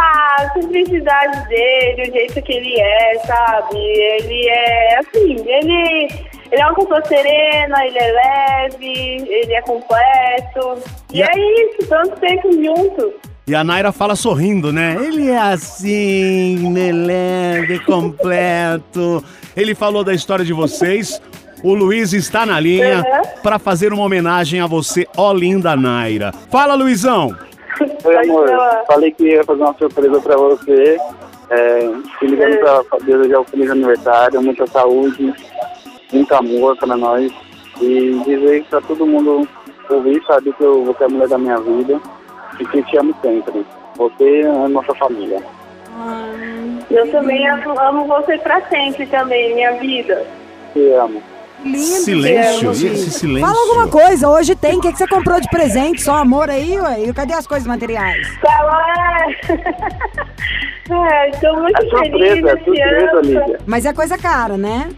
Ah, 0.00 0.36
a 0.42 0.52
simplicidade 0.52 1.48
dele, 1.48 2.02
o 2.08 2.12
jeito 2.12 2.40
que 2.42 2.52
ele 2.52 2.80
é, 2.80 3.18
sabe? 3.26 3.76
Ele 3.76 4.48
é 4.48 4.98
assim, 4.98 5.34
ele, 5.44 6.08
ele 6.52 6.62
é 6.62 6.66
uma 6.66 6.74
pessoa 6.76 7.04
serena, 7.04 7.84
ele 7.84 7.98
é 7.98 8.12
leve, 8.12 9.26
ele 9.28 9.54
é 9.54 9.62
completo. 9.62 10.78
E, 11.12 11.18
E 11.18 11.22
a- 11.24 11.26
é 11.26 11.38
isso, 11.38 11.88
tanto 11.88 12.10
tempo 12.20 12.48
juntos. 12.52 13.12
E 13.48 13.54
a 13.54 13.64
Naira 13.64 13.90
fala 13.92 14.14
sorrindo, 14.14 14.70
né? 14.70 14.94
Ele 15.00 15.30
é 15.30 15.38
assim, 15.38 16.70
né, 16.70 16.92
leve, 16.92 17.78
completo. 17.80 19.24
Ele 19.56 19.74
falou 19.74 20.04
da 20.04 20.12
história 20.12 20.44
de 20.44 20.52
vocês. 20.52 21.20
O 21.62 21.72
Luiz 21.74 22.12
está 22.12 22.44
na 22.44 22.60
linha 22.60 22.98
Uhum. 22.98 23.40
para 23.42 23.58
fazer 23.58 23.90
uma 23.92 24.04
homenagem 24.04 24.60
a 24.60 24.66
você, 24.66 25.06
ó 25.16 25.32
linda 25.32 25.74
Naira. 25.74 26.30
Fala, 26.50 26.74
Luizão. 26.74 27.34
Oi, 28.04 28.16
amor. 28.16 28.48
Falei 28.86 29.10
que 29.12 29.24
ia 29.24 29.42
fazer 29.44 29.62
uma 29.62 29.74
surpresa 29.78 30.20
pra 30.20 30.36
você. 30.36 30.98
É, 31.50 31.78
te 32.18 32.26
ligando 32.26 32.58
pra 32.58 32.98
desejar 32.98 33.40
um 33.40 33.44
feliz 33.44 33.70
aniversário, 33.70 34.42
muita 34.42 34.66
saúde, 34.66 35.32
muito 36.12 36.34
amor 36.34 36.76
pra 36.76 36.94
nós. 36.96 37.32
E 37.80 38.20
dizer 38.26 38.64
pra 38.68 38.82
todo 38.82 39.06
mundo 39.06 39.48
ouvir, 39.88 40.22
sabe 40.26 40.52
que 40.52 40.62
eu, 40.62 40.84
você 40.84 41.04
é 41.04 41.06
a 41.06 41.08
mulher 41.08 41.28
da 41.28 41.38
minha 41.38 41.58
vida 41.58 41.98
e 42.60 42.66
que 42.66 42.82
te 42.82 42.96
amo 42.98 43.14
sempre. 43.22 43.66
Você 43.96 44.40
é 44.40 44.48
a 44.48 44.68
nossa 44.68 44.94
família. 44.94 45.42
Eu 46.90 47.10
também 47.10 47.46
amo, 47.48 47.78
amo 47.80 48.06
você 48.06 48.38
pra 48.38 48.60
sempre 48.68 49.06
também, 49.06 49.54
minha 49.54 49.72
vida. 49.74 50.24
Te 50.72 50.92
amo. 50.92 51.22
Lindo. 51.64 51.76
Silêncio, 51.78 52.60
Deus. 52.62 52.82
esse 52.82 53.10
silêncio. 53.10 53.48
Fala 53.48 53.60
alguma 53.60 53.88
coisa, 53.88 54.28
hoje 54.28 54.54
tem. 54.54 54.78
O 54.78 54.80
que, 54.80 54.92
que 54.92 54.98
você 54.98 55.08
comprou 55.08 55.40
de 55.40 55.48
presente? 55.48 56.00
Só 56.00 56.14
amor 56.14 56.48
aí, 56.48 56.78
ué? 56.78 57.00
E 57.00 57.12
Cadê 57.12 57.32
as 57.32 57.48
coisas 57.48 57.66
materiais? 57.66 58.28
Fala! 58.40 59.26
É, 60.90 61.30
tô 61.32 61.54
muito 61.60 61.82
É 61.82 61.88
surpresa, 61.90 62.08
feliz 62.08 62.44
é 62.44 62.64
surpresa, 62.64 63.10
ano. 63.10 63.20
Lídia. 63.20 63.60
Mas 63.66 63.84
é 63.84 63.92
coisa 63.92 64.16
cara, 64.16 64.56
né? 64.56 64.88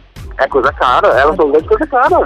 É 0.40 0.48
coisa 0.48 0.72
cara, 0.72 1.08
ela 1.08 1.36
gosta 1.36 1.60
de 1.60 1.68
coisa 1.68 1.86
cara. 1.86 2.16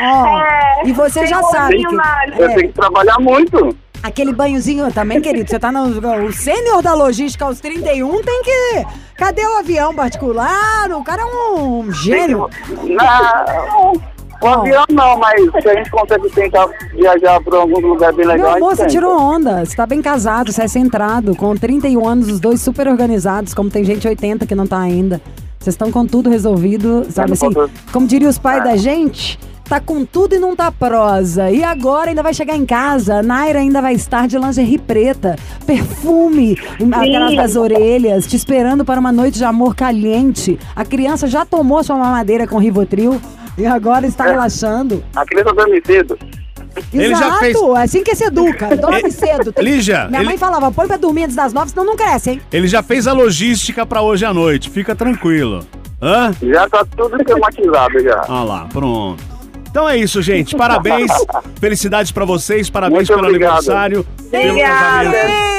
Ó, 0.00 0.38
É, 0.38 0.82
e 0.84 0.92
você 0.92 1.24
já 1.24 1.40
sabe 1.44 1.76
que. 1.84 1.94
Eu 2.36 2.48
tenho 2.48 2.68
que 2.68 2.74
trabalhar 2.74 3.18
muito. 3.20 3.76
aquele 4.02 4.32
banhozinho 4.32 4.92
também, 4.92 5.20
querido. 5.20 5.48
Você 5.48 5.58
tá 5.58 5.70
no 5.70 5.86
o 6.26 6.32
sênior 6.32 6.82
da 6.82 6.94
logística 6.94 7.44
aos 7.44 7.60
31, 7.60 8.22
tem 8.22 8.42
que. 8.42 8.86
Cadê 9.16 9.46
o 9.46 9.58
avião 9.58 9.94
particular? 9.94 10.90
O 10.90 11.04
cara 11.04 11.22
é 11.22 11.26
um 11.26 11.92
gênio. 11.92 12.50
Não, 12.82 13.92
o 14.40 14.46
avião 14.46 14.84
não, 14.90 15.18
mas 15.18 15.40
se 15.62 15.68
a 15.68 15.74
gente 15.74 15.90
consegue 15.90 16.28
tentar 16.30 16.68
viajar 16.92 17.40
para 17.40 17.58
algum 17.58 17.80
lugar 17.80 18.12
bem 18.12 18.26
legal, 18.26 18.50
Meu 18.52 18.56
amor, 18.56 18.76
você 18.76 18.86
tirou 18.86 19.18
onda. 19.18 19.64
Você 19.64 19.76
tá 19.76 19.86
bem 19.86 20.02
casado, 20.02 20.52
você 20.52 20.62
é 20.62 20.68
centrado. 20.68 21.34
Com 21.34 21.56
31 21.56 22.06
anos, 22.06 22.28
os 22.28 22.40
dois 22.40 22.60
super 22.60 22.88
organizados, 22.88 23.54
como 23.54 23.70
tem 23.70 23.84
gente 23.84 24.06
80 24.06 24.46
que 24.46 24.54
não 24.54 24.66
tá 24.66 24.78
ainda. 24.78 25.20
Vocês 25.58 25.74
estão 25.74 25.90
com 25.90 26.06
tudo 26.06 26.30
resolvido, 26.30 27.04
sabe 27.10 27.32
assim? 27.32 27.48
Como 27.92 28.06
diria 28.06 28.28
os 28.28 28.38
pais 28.38 28.62
da 28.62 28.76
gente, 28.76 29.36
tá 29.68 29.80
com 29.80 30.04
tudo 30.04 30.36
e 30.36 30.38
não 30.38 30.54
tá 30.54 30.70
prosa. 30.70 31.50
E 31.50 31.64
agora 31.64 32.10
ainda 32.10 32.22
vai 32.22 32.32
chegar 32.32 32.56
em 32.56 32.64
casa, 32.64 33.16
a 33.16 33.22
Naira 33.22 33.58
ainda 33.58 33.82
vai 33.82 33.94
estar 33.94 34.28
de 34.28 34.38
lingerie 34.38 34.78
preta, 34.78 35.36
perfume 35.66 36.56
atrás 36.92 37.36
das 37.36 37.56
orelhas, 37.56 38.26
te 38.26 38.36
esperando 38.36 38.84
para 38.84 39.00
uma 39.00 39.10
noite 39.10 39.38
de 39.38 39.44
amor 39.44 39.74
caliente. 39.74 40.58
A 40.74 40.84
criança 40.84 41.26
já 41.26 41.44
tomou 41.44 41.82
sua 41.82 41.96
mamadeira 41.96 42.46
com 42.46 42.58
Rivotril 42.58 43.20
e 43.58 43.66
agora 43.66 44.06
está 44.06 44.24
relaxando. 44.24 45.02
A 45.14 45.24
criança 45.24 45.52
dorme 45.52 45.82
cedo. 45.84 46.18
Ele 46.92 47.08
já 47.14 47.26
Exato, 47.26 47.38
fez- 47.38 47.56
é 47.62 47.82
assim 47.82 48.02
que 48.04 48.14
se 48.14 48.24
educa. 48.24 48.68
Dorme 48.76 49.10
cedo. 49.10 49.50
Tem- 49.50 49.64
Lígia, 49.64 50.08
Minha 50.08 50.20
ele- 50.20 50.28
mãe 50.28 50.36
falava, 50.38 50.70
põe 50.70 50.86
pra 50.86 50.98
dormir 50.98 51.24
antes 51.24 51.34
das 51.34 51.52
nove, 51.54 51.70
senão 51.70 51.86
não 51.86 51.96
cresce, 51.96 52.32
hein? 52.32 52.40
Ele 52.52 52.68
já 52.68 52.82
fez 52.82 53.06
a 53.06 53.14
logística 53.14 53.86
pra 53.86 54.02
hoje 54.02 54.26
à 54.26 54.34
noite. 54.34 54.68
Fica 54.68 54.94
tranquilo. 54.94 55.66
Hã? 56.02 56.32
Já 56.42 56.68
tá 56.68 56.84
tudo 56.94 57.16
esquematizado 57.16 57.98
já. 58.02 58.22
Ah 58.28 58.44
lá, 58.44 58.66
pronto. 58.70 59.22
Então 59.70 59.88
é 59.88 59.96
isso, 59.96 60.20
gente. 60.20 60.54
Parabéns. 60.54 61.10
Felicidades 61.58 62.12
pra 62.12 62.26
vocês. 62.26 62.68
Parabéns 62.68 63.08
Muito 63.08 63.14
pelo 63.14 63.26
obrigado. 63.26 63.52
aniversário. 63.56 64.06
pelo 64.30 64.50
Obrigada. 64.50 65.55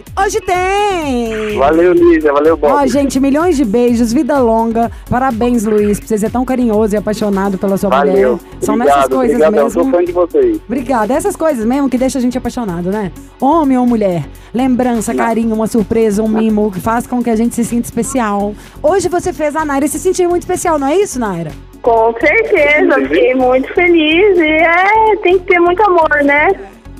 Tem! 0.00 0.24
Hoje 0.24 0.40
tem! 0.40 1.58
Valeu, 1.58 1.92
Lígia. 1.92 2.32
Valeu, 2.32 2.56
Bob. 2.56 2.72
Ó, 2.72 2.86
gente, 2.86 3.18
milhões 3.20 3.56
de 3.56 3.64
beijos, 3.64 4.12
vida 4.12 4.38
longa. 4.38 4.90
Parabéns, 5.08 5.64
Luiz, 5.64 5.98
por 6.00 6.06
você 6.06 6.18
ser 6.18 6.30
tão 6.30 6.44
carinhoso 6.44 6.94
e 6.94 6.98
apaixonado 6.98 7.58
pela 7.58 7.76
sua 7.76 7.90
Valeu. 7.90 8.12
mulher. 8.12 8.38
São 8.60 8.74
obrigado, 8.74 8.96
nessas 8.96 9.14
coisas 9.14 9.36
obrigado. 9.36 9.56
Eu 9.56 9.70
sou 9.70 9.84
mesmo. 9.84 9.98
fã 9.98 10.04
de 10.04 10.12
vocês. 10.12 10.60
Obrigada. 10.66 11.14
Essas 11.14 11.36
coisas 11.36 11.64
mesmo 11.64 11.88
que 11.88 11.98
deixa 11.98 12.18
a 12.18 12.22
gente 12.22 12.36
apaixonado, 12.36 12.90
né? 12.90 13.12
Homem 13.40 13.76
ou 13.78 13.86
mulher. 13.86 14.24
Lembrança, 14.52 15.14
carinho, 15.14 15.54
uma 15.54 15.66
surpresa, 15.66 16.22
um 16.22 16.28
mimo 16.28 16.70
que 16.72 16.80
faz 16.80 17.06
com 17.06 17.22
que 17.22 17.30
a 17.30 17.36
gente 17.36 17.54
se 17.54 17.64
sinta 17.64 17.86
especial. 17.86 18.54
Hoje 18.82 19.08
você 19.08 19.32
fez 19.32 19.54
a 19.54 19.64
Naira 19.64 19.86
se 19.86 19.98
sentir 19.98 20.26
muito 20.28 20.42
especial, 20.42 20.78
não 20.78 20.88
é 20.88 20.96
isso, 20.96 21.18
Naira? 21.20 21.50
Com 21.82 22.12
certeza, 22.20 22.94
fiquei 23.02 23.34
muito 23.34 23.72
feliz. 23.72 24.38
E 24.38 24.42
é, 24.42 25.16
tem 25.22 25.38
que 25.38 25.46
ter 25.46 25.60
muito 25.60 25.82
amor, 25.82 26.22
né? 26.24 26.48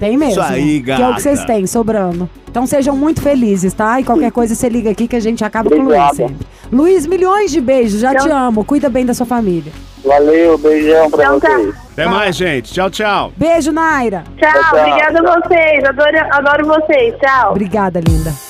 Tem 0.01 0.17
mesmo. 0.17 0.33
Isso 0.33 0.53
aí, 0.53 0.83
Que 0.83 0.91
é 0.91 1.09
o 1.09 1.15
que 1.15 1.23
vocês 1.23 1.39
gata. 1.41 1.53
têm, 1.53 1.67
sobrando. 1.67 2.29
Então 2.51 2.67
sejam 2.67 2.97
muito 2.97 3.21
felizes, 3.23 3.73
tá? 3.73 4.01
E 4.01 4.05
qualquer 4.05 4.33
coisa 4.33 4.55
você 4.57 4.69
liga 4.69 4.91
aqui 4.91 5.07
que 5.07 5.15
a 5.15 5.21
gente 5.21 5.45
acaba 5.45 5.71
com 5.71 5.77
o 5.77 5.85
Luiz 5.85 6.17
sempre. 6.17 6.47
Luiz, 6.73 7.07
milhões 7.07 7.51
de 7.53 7.61
beijos, 7.61 8.01
já 8.01 8.13
Então- 8.13 8.27
te 8.27 8.33
amo. 8.33 8.65
Cuida 8.65 8.89
bem 8.89 9.07
da 9.07 9.15
sua 9.15 9.27
família. 9.27 9.71
Valeu, 10.05 10.57
beijão 10.59 11.11
pra 11.11 11.25
Então 11.25 11.39
tá. 11.39 11.49
vocês. 11.51 11.75
Até 11.93 12.07
mais, 12.07 12.35
gente. 12.35 12.73
Tchau, 12.73 12.89
tchau. 12.91 13.33
Beijo, 13.37 13.71
Naira. 13.71 14.25
Tchau, 14.39 14.51
Tchau, 14.51 14.63
tchau. 14.71 14.79
obrigada 14.81 15.19
a 15.21 15.41
vocês. 15.41 15.85
Adoro, 15.85 16.19
adoro 16.33 16.67
vocês. 16.67 17.15
Tchau. 17.21 17.51
Obrigada, 17.51 18.01
linda. 18.01 18.50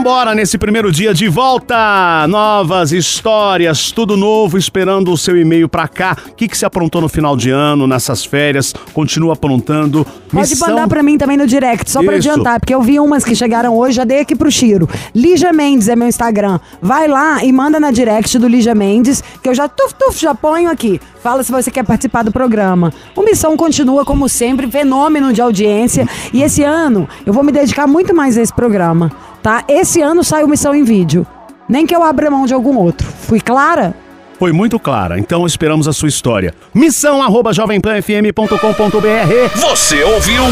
Vambora 0.00 0.34
nesse 0.34 0.56
primeiro 0.56 0.90
dia 0.90 1.12
de 1.12 1.28
volta. 1.28 2.26
Novas 2.26 2.90
histórias, 2.90 3.92
tudo 3.92 4.16
novo, 4.16 4.56
esperando 4.56 5.12
o 5.12 5.18
seu 5.18 5.38
e-mail 5.38 5.68
pra 5.68 5.86
cá. 5.86 6.16
O 6.30 6.34
que, 6.34 6.48
que 6.48 6.56
você 6.56 6.64
aprontou 6.64 7.02
no 7.02 7.08
final 7.08 7.36
de 7.36 7.50
ano, 7.50 7.86
nessas 7.86 8.24
férias? 8.24 8.72
Continua 8.94 9.34
aprontando. 9.34 10.06
Pode 10.32 10.48
Missão- 10.48 10.70
mandar 10.70 10.88
pra 10.88 11.02
mim 11.02 11.18
também 11.18 11.36
no 11.36 11.46
direct, 11.46 11.90
só 11.90 12.02
pra 12.02 12.16
Isso. 12.16 12.30
adiantar, 12.30 12.58
porque 12.60 12.74
eu 12.74 12.80
vi 12.80 12.98
umas 12.98 13.22
que 13.24 13.34
chegaram 13.36 13.76
hoje, 13.76 13.96
já 13.96 14.04
dei 14.04 14.20
aqui 14.20 14.34
pro 14.34 14.50
Chiro. 14.50 14.88
Lígia 15.14 15.52
Mendes 15.52 15.86
é 15.86 15.94
meu 15.94 16.08
Instagram. 16.08 16.58
Vai 16.80 17.06
lá 17.06 17.44
e 17.44 17.52
manda 17.52 17.78
na 17.78 17.90
direct 17.90 18.38
do 18.38 18.48
Lígia 18.48 18.74
Mendes, 18.74 19.22
que 19.42 19.50
eu 19.50 19.54
já 19.54 19.68
tuf, 19.68 19.92
tuf, 19.98 20.18
já 20.18 20.34
ponho 20.34 20.70
aqui. 20.70 20.98
Fala 21.22 21.42
se 21.42 21.52
você 21.52 21.70
quer 21.70 21.84
participar 21.84 22.22
do 22.22 22.32
programa. 22.32 22.90
O 23.14 23.20
Missão 23.22 23.54
continua, 23.54 24.02
como 24.06 24.26
sempre, 24.30 24.66
fenômeno 24.70 25.30
de 25.34 25.42
audiência. 25.42 26.08
E 26.32 26.42
esse 26.42 26.62
ano 26.62 27.06
eu 27.26 27.34
vou 27.34 27.42
me 27.44 27.52
dedicar 27.52 27.86
muito 27.86 28.14
mais 28.14 28.38
a 28.38 28.40
esse 28.40 28.54
programa, 28.54 29.12
tá? 29.42 29.64
Esse 29.68 30.00
ano 30.00 30.24
sai 30.24 30.44
o 30.44 30.48
Missão 30.48 30.74
em 30.74 30.84
vídeo. 30.84 31.26
Nem 31.68 31.86
que 31.86 31.94
eu 31.94 32.02
abra 32.02 32.30
mão 32.30 32.46
de 32.46 32.54
algum 32.54 32.76
outro. 32.76 33.06
Fui 33.06 33.40
clara? 33.40 33.94
Foi 34.40 34.52
muito 34.52 34.80
clara, 34.80 35.18
então 35.18 35.46
esperamos 35.46 35.86
a 35.86 35.92
sua 35.92 36.08
história. 36.08 36.54
Missão 36.72 37.22
arroba 37.22 37.52
jovempanfm.com.br 37.52 39.60
Você 39.60 40.02
ouviu? 40.02 40.44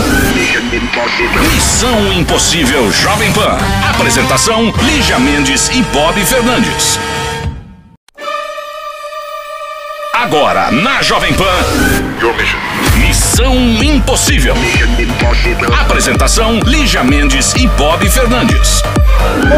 Missão 1.54 2.12
Impossível 2.12 2.92
Jovem 2.92 3.32
Pan. 3.32 3.56
Apresentação: 3.90 4.70
Lígia 4.82 5.18
Mendes 5.18 5.70
e 5.70 5.80
Bob 5.84 6.20
Fernandes. 6.20 7.00
Agora, 10.12 10.70
na 10.70 11.00
Jovem 11.00 11.32
Pan. 11.32 11.44
Missão 13.38 13.54
Impossível. 13.54 14.54
Apresentação: 15.80 16.58
Lígia 16.58 17.04
Mendes 17.04 17.54
e 17.54 17.68
Bob 17.68 18.10
Fernandes. 18.10 18.82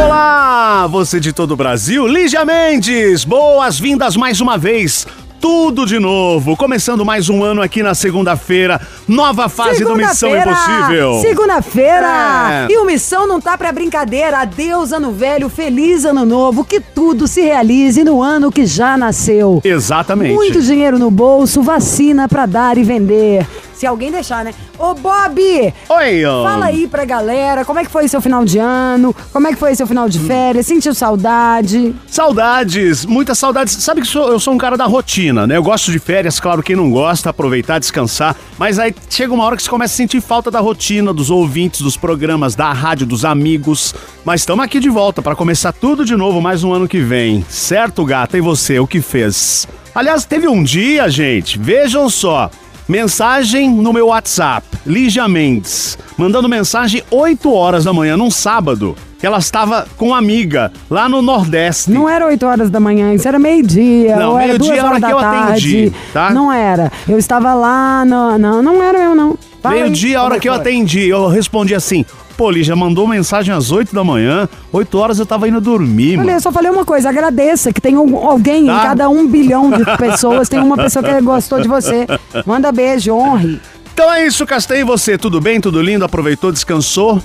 Olá, 0.04 0.86
você 0.86 1.18
de 1.18 1.32
todo 1.32 1.52
o 1.52 1.56
Brasil, 1.56 2.06
Lígia 2.06 2.44
Mendes, 2.44 3.24
boas-vindas 3.24 4.16
mais 4.16 4.38
uma 4.38 4.58
vez. 4.58 5.06
Tudo 5.40 5.86
de 5.86 5.98
novo, 5.98 6.54
começando 6.54 7.06
mais 7.06 7.30
um 7.30 7.42
ano 7.42 7.62
aqui 7.62 7.82
na 7.82 7.94
segunda-feira, 7.94 8.78
nova 9.08 9.48
fase 9.48 9.82
do 9.82 9.96
Missão 9.96 10.28
Segunda-feira! 10.28 10.50
Impossível. 10.50 11.20
Segunda-feira! 11.22 12.66
É. 12.68 12.72
E 12.72 12.76
o 12.76 12.84
Missão 12.84 13.26
não 13.26 13.40
tá 13.40 13.56
pra 13.56 13.72
brincadeira. 13.72 14.40
Adeus, 14.40 14.92
ano 14.92 15.10
velho, 15.10 15.48
feliz 15.48 16.04
ano 16.04 16.26
novo, 16.26 16.62
que 16.62 16.78
tudo 16.80 17.26
se 17.26 17.40
realize 17.40 18.04
no 18.04 18.20
ano 18.20 18.52
que 18.52 18.66
já 18.66 18.98
nasceu. 18.98 19.62
Exatamente. 19.64 20.34
Muito 20.34 20.60
dinheiro 20.60 20.98
no 20.98 21.10
bolso, 21.10 21.62
vacina 21.62 22.28
pra 22.28 22.44
dar 22.44 22.76
e 22.76 22.82
vender. 22.82 23.46
Se 23.80 23.86
alguém 23.86 24.10
deixar, 24.12 24.44
né? 24.44 24.52
Ô, 24.78 24.92
Bob! 24.92 25.40
Oi, 25.88 26.24
ó. 26.26 26.42
Fala 26.44 26.66
aí 26.66 26.86
pra 26.86 27.06
galera, 27.06 27.64
como 27.64 27.78
é 27.78 27.82
que 27.86 27.90
foi 27.90 28.06
seu 28.08 28.20
final 28.20 28.44
de 28.44 28.58
ano? 28.58 29.16
Como 29.32 29.46
é 29.48 29.52
que 29.54 29.56
foi 29.58 29.74
seu 29.74 29.86
final 29.86 30.06
de 30.06 30.18
férias? 30.18 30.66
Sentiu 30.66 30.92
saudade? 30.92 31.94
Saudades, 32.06 33.06
muitas 33.06 33.38
saudades. 33.38 33.72
Sabe 33.82 34.02
que 34.02 34.06
sou- 34.06 34.28
eu 34.28 34.38
sou 34.38 34.52
um 34.52 34.58
cara 34.58 34.76
da 34.76 34.84
rotina, 34.84 35.46
né? 35.46 35.56
Eu 35.56 35.62
gosto 35.62 35.90
de 35.90 35.98
férias, 35.98 36.38
claro, 36.38 36.62
quem 36.62 36.76
não 36.76 36.90
gosta, 36.90 37.30
aproveitar, 37.30 37.78
descansar. 37.78 38.36
Mas 38.58 38.78
aí 38.78 38.94
chega 39.08 39.32
uma 39.32 39.44
hora 39.44 39.56
que 39.56 39.62
você 39.62 39.70
começa 39.70 39.94
a 39.94 39.96
sentir 39.96 40.20
falta 40.20 40.50
da 40.50 40.60
rotina, 40.60 41.14
dos 41.14 41.30
ouvintes, 41.30 41.80
dos 41.80 41.96
programas, 41.96 42.54
da 42.54 42.70
rádio, 42.74 43.06
dos 43.06 43.24
amigos. 43.24 43.94
Mas 44.26 44.42
estamos 44.42 44.62
aqui 44.62 44.78
de 44.78 44.90
volta 44.90 45.22
para 45.22 45.34
começar 45.34 45.72
tudo 45.72 46.04
de 46.04 46.14
novo 46.14 46.38
mais 46.38 46.62
um 46.62 46.70
ano 46.74 46.86
que 46.86 47.00
vem. 47.00 47.42
Certo, 47.48 48.04
gata? 48.04 48.36
E 48.36 48.42
você, 48.42 48.78
o 48.78 48.86
que 48.86 49.00
fez? 49.00 49.66
Aliás, 49.94 50.26
teve 50.26 50.46
um 50.46 50.62
dia, 50.62 51.08
gente, 51.08 51.58
vejam 51.58 52.10
só. 52.10 52.50
Mensagem 52.90 53.70
no 53.70 53.92
meu 53.92 54.08
WhatsApp, 54.08 54.66
Lígia 54.84 55.28
Mendes, 55.28 55.96
mandando 56.18 56.48
mensagem 56.48 57.04
8 57.08 57.54
horas 57.54 57.84
da 57.84 57.92
manhã, 57.92 58.16
num 58.16 58.32
sábado, 58.32 58.96
que 59.16 59.24
ela 59.24 59.38
estava 59.38 59.86
com 59.96 60.08
uma 60.08 60.18
amiga 60.18 60.72
lá 60.90 61.08
no 61.08 61.22
Nordeste. 61.22 61.88
Não 61.88 62.08
era 62.08 62.26
8 62.26 62.44
horas 62.44 62.68
da 62.68 62.80
manhã, 62.80 63.14
isso 63.14 63.28
era 63.28 63.38
meio-dia. 63.38 64.16
Não, 64.16 64.36
era 64.36 64.48
meio-dia 64.48 64.58
duas 64.58 64.76
é 64.76 64.80
a 64.80 64.84
hora 64.86 65.00
que 65.00 65.12
eu 65.12 65.18
atendi, 65.20 65.90
tarde. 65.90 65.92
tá? 66.12 66.30
Não 66.30 66.52
era. 66.52 66.90
Eu 67.08 67.16
estava 67.16 67.54
lá 67.54 68.04
no. 68.04 68.36
Não, 68.36 68.60
não 68.60 68.82
era 68.82 68.98
eu, 68.98 69.14
não. 69.14 69.38
Meio-dia, 69.64 70.16
a 70.16 70.22
como 70.22 70.26
hora 70.26 70.36
é 70.36 70.40
que 70.40 70.48
eu 70.48 70.52
atendi, 70.52 71.08
eu 71.08 71.28
respondi 71.28 71.76
assim: 71.76 72.04
pô, 72.40 72.50
Lígia, 72.50 72.74
mandou 72.74 73.06
mensagem 73.06 73.54
às 73.54 73.70
8 73.70 73.94
da 73.94 74.02
manhã, 74.02 74.48
8 74.72 74.96
horas 74.96 75.18
eu 75.18 75.26
tava 75.26 75.46
indo 75.46 75.60
dormir, 75.60 76.12
Olha, 76.12 76.16
mano. 76.24 76.30
eu 76.30 76.40
só 76.40 76.50
falei 76.50 76.70
uma 76.70 76.86
coisa, 76.86 77.10
agradeça 77.10 77.70
que 77.70 77.82
tem 77.82 77.98
um- 77.98 78.16
alguém 78.16 78.64
Tá. 78.64 78.72
em 78.72 78.80
cada 78.82 79.10
um 79.10 79.26
bilhão 79.28 79.70
de 79.70 79.84
pessoas, 79.98 80.48
tem 80.48 80.58
uma 80.58 80.74
pessoa 80.74 81.02
que 81.02 81.20
gostou 81.20 81.60
de 81.60 81.68
você. 81.68 82.06
Manda 82.46 82.72
beijo, 82.72 83.12
honre. 83.12 83.60
Então 83.92 84.10
é 84.10 84.26
isso, 84.26 84.46
Castanho, 84.46 84.80
e 84.80 84.84
você? 84.84 85.18
Tudo 85.18 85.38
bem? 85.38 85.60
Tudo 85.60 85.82
lindo? 85.82 86.02
Aproveitou, 86.02 86.50
descansou? 86.50 87.22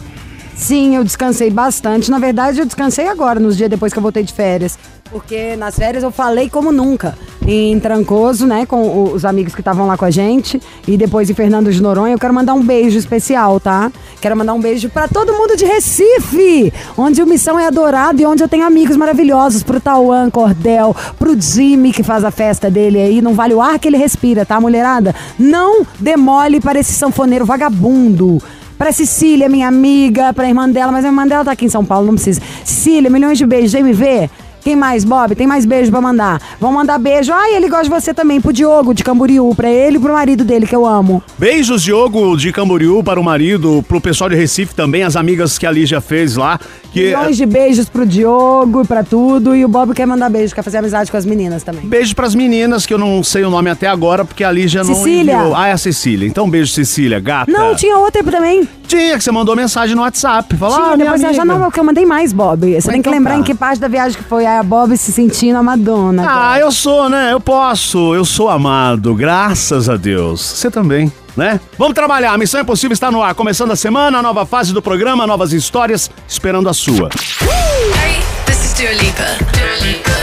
Sim, 0.54 0.98
eu 0.98 1.04
descansei 1.06 1.50
bastante. 1.50 2.12
Na 2.12 2.20
verdade, 2.20 2.60
eu 2.60 2.66
descansei 2.66 3.08
agora, 3.08 3.40
nos 3.40 3.56
dias 3.56 3.70
depois 3.70 3.94
que 3.94 4.00
eu 4.00 4.04
voltei 4.04 4.22
de 4.24 4.34
férias. 4.34 4.78
Porque 5.12 5.56
nas 5.56 5.76
férias 5.76 6.04
eu 6.04 6.12
falei 6.12 6.50
como 6.50 6.72
nunca. 6.72 7.18
Em 7.48 7.80
Trancoso, 7.80 8.48
né, 8.48 8.66
com 8.66 9.14
os 9.14 9.24
amigos 9.24 9.54
que 9.54 9.62
estavam 9.62 9.86
lá 9.86 9.96
com 9.96 10.06
a 10.06 10.10
gente. 10.10 10.60
E 10.88 10.98
depois 10.98 11.30
em 11.30 11.34
Fernando 11.36 11.72
de 11.72 11.80
Noronha. 11.82 12.16
Eu 12.16 12.20
quero 12.20 12.34
mandar 12.34 12.56
um 12.56 12.64
beijo 12.64 12.98
especial, 12.98 13.60
tá? 13.60 13.92
Quero 14.20 14.36
mandar 14.36 14.54
um 14.54 14.60
beijo 14.60 14.90
pra 14.90 15.08
todo 15.08 15.34
mundo 15.34 15.56
de 15.56 15.64
Recife, 15.64 16.74
onde 16.98 17.22
o 17.22 17.28
Missão 17.28 17.60
é 17.60 17.68
adorado 17.68 18.20
e 18.20 18.26
onde 18.26 18.44
eu 18.44 18.50
tenho 18.50 18.66
amigos 18.66 18.98
maravilhosos. 18.98 19.62
Pro 19.62 19.80
Tauan 19.80 20.32
Cordel, 20.32 20.96
pro 21.20 21.40
Jimmy, 21.40 21.92
que 21.92 22.02
faz 22.02 22.24
a 22.24 22.32
festa 22.32 22.72
dele 22.72 23.00
aí. 23.00 23.22
Não 23.22 23.36
vale 23.36 23.54
o 23.54 23.62
ar 23.62 23.78
que 23.78 23.88
ele 23.88 23.98
respira, 23.98 24.44
tá, 24.44 24.60
mulherada? 24.60 25.14
Não 25.38 25.86
demole 26.00 26.60
para 26.60 26.80
esse 26.80 26.94
sanfoneiro 26.94 27.46
vagabundo. 27.46 28.42
Pra 28.76 28.92
Cecília, 28.92 29.48
minha 29.48 29.68
amiga, 29.68 30.34
pra 30.34 30.48
irmã 30.48 30.68
dela, 30.68 30.92
mas 30.92 31.06
a 31.06 31.10
irmã 31.10 31.26
dela 31.26 31.46
tá 31.46 31.52
aqui 31.52 31.66
em 31.66 31.70
São 31.70 31.86
Paulo, 31.86 32.08
não 32.08 32.16
precisa. 32.16 32.42
Cecília, 32.64 33.10
milhões 33.10 33.38
de 33.38 33.46
beijos, 33.46 33.74
MV. 33.74 34.30
Quem 34.66 34.76
mais, 34.76 35.06
Bob? 35.06 35.36
Tem 35.36 35.46
mais 35.46 35.64
beijo 35.64 35.92
pra 35.92 36.02
mandar. 36.02 36.42
Vão 36.60 36.72
mandar 36.72 36.98
beijo. 36.98 37.32
Ai, 37.32 37.54
ele 37.54 37.70
gosta 37.70 37.84
de 37.84 37.90
você 37.92 38.16
também, 38.16 38.42
pro 38.42 38.52
Diogo 38.52 38.96
de 38.96 39.04
Camboriú, 39.04 39.54
pra 39.54 39.70
ele 39.70 39.98
e 39.98 40.00
pro 40.00 40.12
marido 40.12 40.44
dele, 40.44 40.66
que 40.66 40.76
eu 40.76 40.88
amo. 40.88 41.22
Beijos, 41.38 41.84
Diogo, 41.84 42.36
de 42.36 42.52
Camboriú, 42.52 43.04
para 43.04 43.20
o 43.20 43.24
marido, 43.24 43.86
pro 43.88 44.02
pessoal 44.02 44.28
de 44.28 44.36
Recife 44.36 44.74
também, 44.74 45.04
as 45.04 45.16
amigas 45.16 45.60
que 45.60 45.68
a 45.68 45.72
Lígia 45.72 46.02
fez 46.02 46.36
lá. 46.36 46.60
Que, 46.96 47.08
Milhões 47.08 47.36
de 47.36 47.46
beijos 47.46 47.90
pro 47.90 48.06
Diogo 48.06 48.84
e 48.84 48.88
pra 48.88 49.04
tudo. 49.04 49.54
E 49.54 49.66
o 49.66 49.68
Bob 49.68 49.94
quer 49.94 50.06
mandar 50.06 50.30
beijo, 50.30 50.56
quer 50.56 50.62
fazer 50.62 50.78
amizade 50.78 51.12
com 51.12 51.18
as 51.18 51.26
meninas 51.26 51.62
também. 51.62 51.86
Beijo 51.86 52.16
pras 52.16 52.34
meninas, 52.34 52.86
que 52.86 52.94
eu 52.94 52.98
não 52.98 53.22
sei 53.22 53.44
o 53.44 53.50
nome 53.50 53.70
até 53.70 53.86
agora, 53.86 54.24
porque 54.24 54.46
a 54.46 54.50
Lígia 54.50 54.82
não 54.82 54.96
Cecília. 54.96 55.34
enviou. 55.36 55.54
Ah, 55.54 55.68
é 55.68 55.74
a 55.74 55.78
Cecília. 55.78 56.26
Então, 56.26 56.50
beijo, 56.50 56.72
Cecília, 56.72 57.20
gata. 57.20 57.52
Não, 57.52 57.76
tinha 57.76 57.98
outra 57.98 58.24
também. 58.24 58.66
Tinha, 58.88 59.18
que 59.18 59.24
você 59.26 59.30
mandou 59.30 59.58
mensagem 59.58 59.94
no 59.94 60.04
WhatsApp. 60.04 60.56
Falou, 60.56 60.78
Tinha, 60.78 60.94
ah, 60.94 60.96
depois 60.96 61.20
você 61.20 61.34
já 61.34 61.42
amiga. 61.42 61.60
não, 61.60 61.70
que 61.70 61.80
eu 61.82 61.84
mandei 61.84 62.06
mais, 62.06 62.32
Bob. 62.32 62.62
Você 62.74 62.90
tem 62.90 63.02
que 63.02 63.10
então 63.10 63.12
lembrar 63.12 63.34
tá. 63.34 63.40
em 63.40 63.44
que 63.44 63.54
parte 63.54 63.78
da 63.82 63.90
viagem 63.90 64.18
que 64.18 64.24
foi. 64.24 64.46
A 64.46 64.64
Bob 64.64 64.96
se 64.96 65.12
sentindo 65.12 65.58
a 65.58 65.64
Madonna. 65.64 66.26
Ah, 66.26 66.58
eu 66.58 66.72
sou, 66.72 67.10
né? 67.10 67.34
Eu 67.34 67.42
posso. 67.42 68.16
Eu 68.16 68.24
sou 68.24 68.48
amado, 68.48 69.14
graças 69.14 69.90
a 69.90 69.98
Deus. 69.98 70.40
Você 70.40 70.72
também, 70.72 71.12
né? 71.36 71.60
Vamos 71.78 71.94
trabalhar. 71.94 72.34
A 72.34 72.38
Missão 72.38 72.62
Impossível 72.62 72.94
está 72.94 73.12
no 73.12 73.22
ar. 73.22 73.36
Começando 73.36 73.72
a 73.72 73.76
semana, 73.76 74.20
a 74.20 74.22
nova 74.22 74.46
fase 74.46 74.74
do 74.74 74.82
programa, 74.82 75.28
novas 75.28 75.54
histórias, 75.54 76.10
esperando 76.28 76.70
a 76.70 76.74
sua. 76.74 77.10
Hey, 77.42 78.22
this 78.46 78.64
is 78.66 78.74
Dua 78.74 78.92
Lipa. 78.94 79.38
Dua 79.52 79.76
Lipa. 79.86 80.16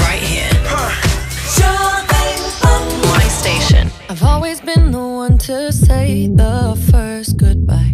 Right 0.00 0.22
here. 0.22 0.50
My 3.12 3.28
station. 3.28 3.90
I've 4.08 4.22
always 4.22 4.60
been 4.60 4.90
the 4.90 4.98
one 4.98 5.38
to 5.38 5.72
say 5.72 6.28
the 6.28 6.76
first 6.90 7.36
goodbye. 7.36 7.92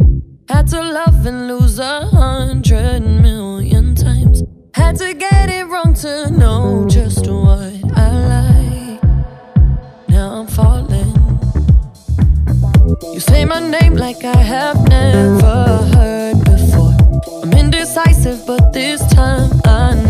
Had 0.49 0.67
to 0.69 0.81
love 0.81 1.27
and 1.27 1.49
lose 1.49 1.79
a 1.79 2.07
hundred 2.07 3.01
million 3.03 3.95
times. 3.95 4.43
Had 4.75 4.97
to 4.97 5.15
get 5.15 5.49
it 5.49 5.67
wrong 5.69 5.95
to 5.95 6.31
know 6.31 6.87
just 6.89 7.27
what 7.29 7.80
You 13.03 13.19
say 13.19 13.47
my 13.47 13.61
name 13.61 13.95
like 13.95 14.25
I 14.25 14.37
have 14.37 14.77
never 14.89 15.79
heard 15.95 16.45
before. 16.45 16.95
I'm 17.43 17.53
indecisive, 17.55 18.45
but 18.47 18.73
this 18.73 19.01
time 19.15 19.51
I 19.65 19.95
know 19.95 20.10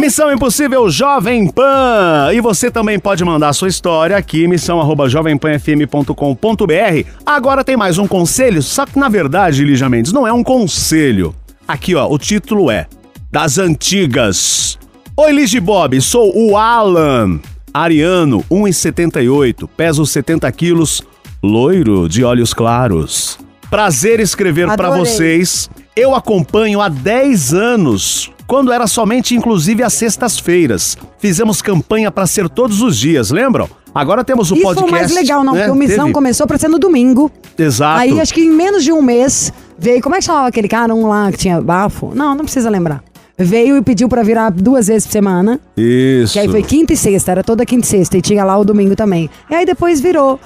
Missão 0.00 0.32
Impossível 0.32 0.88
Jovem 0.88 1.46
Pan. 1.46 2.30
E 2.32 2.40
você 2.40 2.70
também 2.70 2.98
pode 2.98 3.22
mandar 3.22 3.52
sua 3.52 3.68
história 3.68 4.16
aqui, 4.16 4.48
missão 4.48 4.80
arroba 4.80 5.06
jovempanfm.com.br. 5.10 7.08
Agora 7.26 7.62
tem 7.62 7.76
mais 7.76 7.98
um 7.98 8.08
conselho, 8.08 8.62
só 8.62 8.86
que 8.86 8.98
na 8.98 9.10
verdade, 9.10 9.62
Lígia 9.62 9.90
Mendes, 9.90 10.10
não 10.10 10.26
é 10.26 10.32
um 10.32 10.42
conselho. 10.42 11.34
Aqui, 11.68 11.94
ó, 11.94 12.08
o 12.10 12.18
título 12.18 12.70
é 12.70 12.86
Das 13.30 13.58
Antigas. 13.58 14.78
Oi, 15.14 15.44
de 15.44 15.60
Bob, 15.60 16.00
sou 16.00 16.32
o 16.34 16.56
Alan. 16.56 17.38
Ariano, 17.72 18.42
1,78, 18.50 19.68
peso 19.76 20.06
70 20.06 20.50
quilos, 20.52 21.02
loiro 21.42 22.08
de 22.08 22.24
olhos 22.24 22.54
claros. 22.54 23.38
Prazer 23.68 24.18
escrever 24.18 24.66
pra 24.74 24.88
Adorei. 24.88 25.04
vocês. 25.04 25.68
Eu 25.94 26.14
acompanho 26.14 26.80
há 26.80 26.88
10 26.88 27.52
anos, 27.52 28.32
quando 28.50 28.72
era 28.72 28.88
somente 28.88 29.36
inclusive 29.36 29.84
às 29.84 29.94
sextas-feiras. 29.94 30.98
Fizemos 31.20 31.62
campanha 31.62 32.10
pra 32.10 32.26
ser 32.26 32.48
todos 32.48 32.82
os 32.82 32.98
dias, 32.98 33.30
lembram? 33.30 33.70
Agora 33.94 34.24
temos 34.24 34.50
o 34.50 34.54
Isso 34.54 34.64
podcast. 34.64 34.90
foi 34.90 34.98
o 34.98 35.00
mais 35.00 35.14
legal, 35.14 35.44
não, 35.44 35.52
né? 35.52 35.60
porque 35.60 35.70
o 35.70 35.76
Missão 35.76 36.06
Teve. 36.06 36.12
começou 36.12 36.48
pra 36.48 36.58
ser 36.58 36.66
no 36.66 36.76
domingo. 36.76 37.30
Exato. 37.56 38.00
Aí 38.00 38.20
acho 38.20 38.34
que 38.34 38.40
em 38.40 38.50
menos 38.50 38.82
de 38.82 38.90
um 38.90 39.00
mês 39.00 39.52
veio. 39.78 40.02
Como 40.02 40.16
é 40.16 40.18
que 40.18 40.24
chamava 40.24 40.48
aquele 40.48 40.66
cara? 40.66 40.92
Um 40.92 41.06
lá 41.06 41.30
que 41.30 41.38
tinha 41.38 41.60
bafo? 41.60 42.10
Não, 42.12 42.34
não 42.34 42.42
precisa 42.42 42.68
lembrar. 42.68 43.04
Veio 43.42 43.78
e 43.78 43.82
pediu 43.82 44.08
pra 44.08 44.22
virar 44.22 44.50
duas 44.50 44.88
vezes 44.88 45.06
por 45.06 45.12
semana. 45.12 45.58
Isso. 45.76 46.34
Que 46.34 46.40
aí 46.40 46.48
foi 46.48 46.62
quinta 46.62 46.92
e 46.92 46.96
sexta, 46.96 47.30
era 47.30 47.42
toda 47.42 47.64
quinta 47.64 47.86
e 47.86 47.88
sexta. 47.88 48.18
E 48.18 48.20
tinha 48.20 48.44
lá 48.44 48.58
o 48.58 48.64
domingo 48.64 48.94
também. 48.94 49.30
E 49.48 49.54
aí 49.54 49.64
depois 49.64 50.00
virou. 50.00 50.38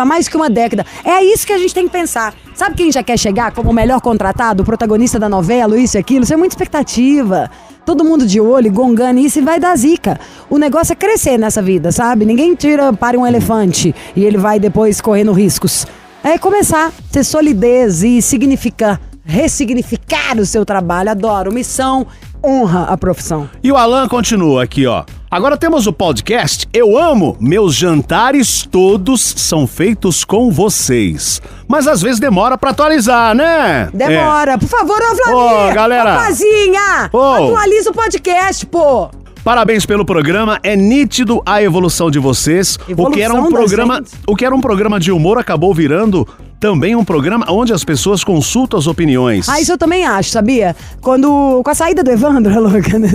Há 0.00 0.04
mais 0.04 0.28
que 0.28 0.36
uma 0.36 0.48
década. 0.48 0.86
É 1.04 1.22
isso 1.22 1.46
que 1.46 1.52
a 1.52 1.58
gente 1.58 1.74
tem 1.74 1.86
que 1.86 1.92
pensar. 1.92 2.34
Sabe 2.54 2.76
quem 2.76 2.90
já 2.90 3.02
quer 3.02 3.18
chegar 3.18 3.52
como 3.52 3.70
o 3.70 3.74
melhor 3.74 4.00
contratado, 4.00 4.62
o 4.62 4.66
protagonista 4.66 5.18
da 5.18 5.28
novela, 5.28 5.78
isso 5.78 5.96
e 5.96 6.00
aquilo? 6.00 6.24
Isso 6.24 6.32
é 6.32 6.36
muita 6.36 6.54
expectativa. 6.54 7.50
Todo 7.84 8.02
mundo 8.02 8.24
de 8.24 8.40
olho, 8.40 8.72
gongando 8.72 9.20
isso 9.20 9.40
e 9.40 9.42
vai 9.42 9.60
dar 9.60 9.76
zica. 9.76 10.18
O 10.48 10.56
negócio 10.56 10.92
é 10.92 10.96
crescer 10.96 11.36
nessa 11.36 11.60
vida, 11.60 11.92
sabe? 11.92 12.24
Ninguém 12.24 12.54
tira 12.54 12.92
para 12.92 13.18
um 13.18 13.26
elefante 13.26 13.94
e 14.16 14.24
ele 14.24 14.38
vai 14.38 14.58
depois 14.58 15.00
correndo 15.02 15.32
riscos. 15.32 15.86
É 16.22 16.38
começar, 16.38 16.90
ter 17.12 17.22
solidez 17.22 18.02
e 18.02 18.22
significar, 18.22 18.98
ressignificar 19.24 20.38
o 20.38 20.46
seu 20.46 20.64
trabalho. 20.64 21.10
Adoro. 21.10 21.52
Missão, 21.52 22.06
honra 22.44 22.84
a 22.84 22.96
profissão. 22.96 23.48
E 23.62 23.70
o 23.72 23.76
Alan 23.76 24.08
continua 24.08 24.62
aqui, 24.64 24.86
ó. 24.86 25.04
Agora 25.30 25.56
temos 25.56 25.86
o 25.88 25.92
podcast 25.92 26.68
Eu 26.72 26.96
Amo. 26.96 27.36
Meus 27.40 27.74
jantares 27.74 28.62
todos 28.70 29.20
são 29.20 29.66
feitos 29.66 30.24
com 30.24 30.50
vocês. 30.52 31.42
Mas 31.66 31.88
às 31.88 32.00
vezes 32.00 32.20
demora 32.20 32.56
pra 32.56 32.70
atualizar, 32.70 33.34
né? 33.34 33.88
Demora. 33.92 34.56
Por 34.58 34.68
favor, 34.68 34.96
ô 34.96 35.16
Flavinha. 35.16 35.70
Ô, 35.70 35.74
galera. 35.74 36.12
Ô, 36.14 36.16
Pazinha. 36.18 37.10
Ô. 37.12 37.20
Atualiza 37.20 37.90
o 37.90 37.94
podcast, 37.94 38.64
pô. 38.66 39.10
Parabéns 39.42 39.84
pelo 39.84 40.06
programa, 40.06 40.58
é 40.62 40.74
nítido 40.74 41.42
a 41.44 41.62
evolução 41.62 42.10
de 42.10 42.18
vocês. 42.18 42.78
o 42.96 43.10
que 43.10 43.20
era 43.20 43.34
um 43.34 43.38
Evolução 43.38 43.50
programa, 43.58 43.96
gente. 43.96 44.10
o 44.26 44.34
que 44.34 44.44
era 44.44 44.54
um 44.54 44.60
programa 44.60 44.98
de 44.98 45.12
humor 45.12 45.36
acabou 45.36 45.74
virando 45.74 46.26
também 46.60 46.96
um 46.96 47.04
programa 47.04 47.46
onde 47.50 47.72
as 47.72 47.84
pessoas 47.84 48.24
consultam 48.24 48.78
as 48.78 48.86
opiniões. 48.86 49.48
Ah, 49.48 49.60
isso 49.60 49.72
eu 49.72 49.78
também 49.78 50.06
acho, 50.06 50.30
sabia? 50.30 50.74
Quando. 51.00 51.62
Com 51.62 51.70
a 51.70 51.74
saída 51.74 52.02
do 52.02 52.10
Evandro, 52.10 52.54
a 52.54 52.58
louca, 52.60 52.98
né? 52.98 53.08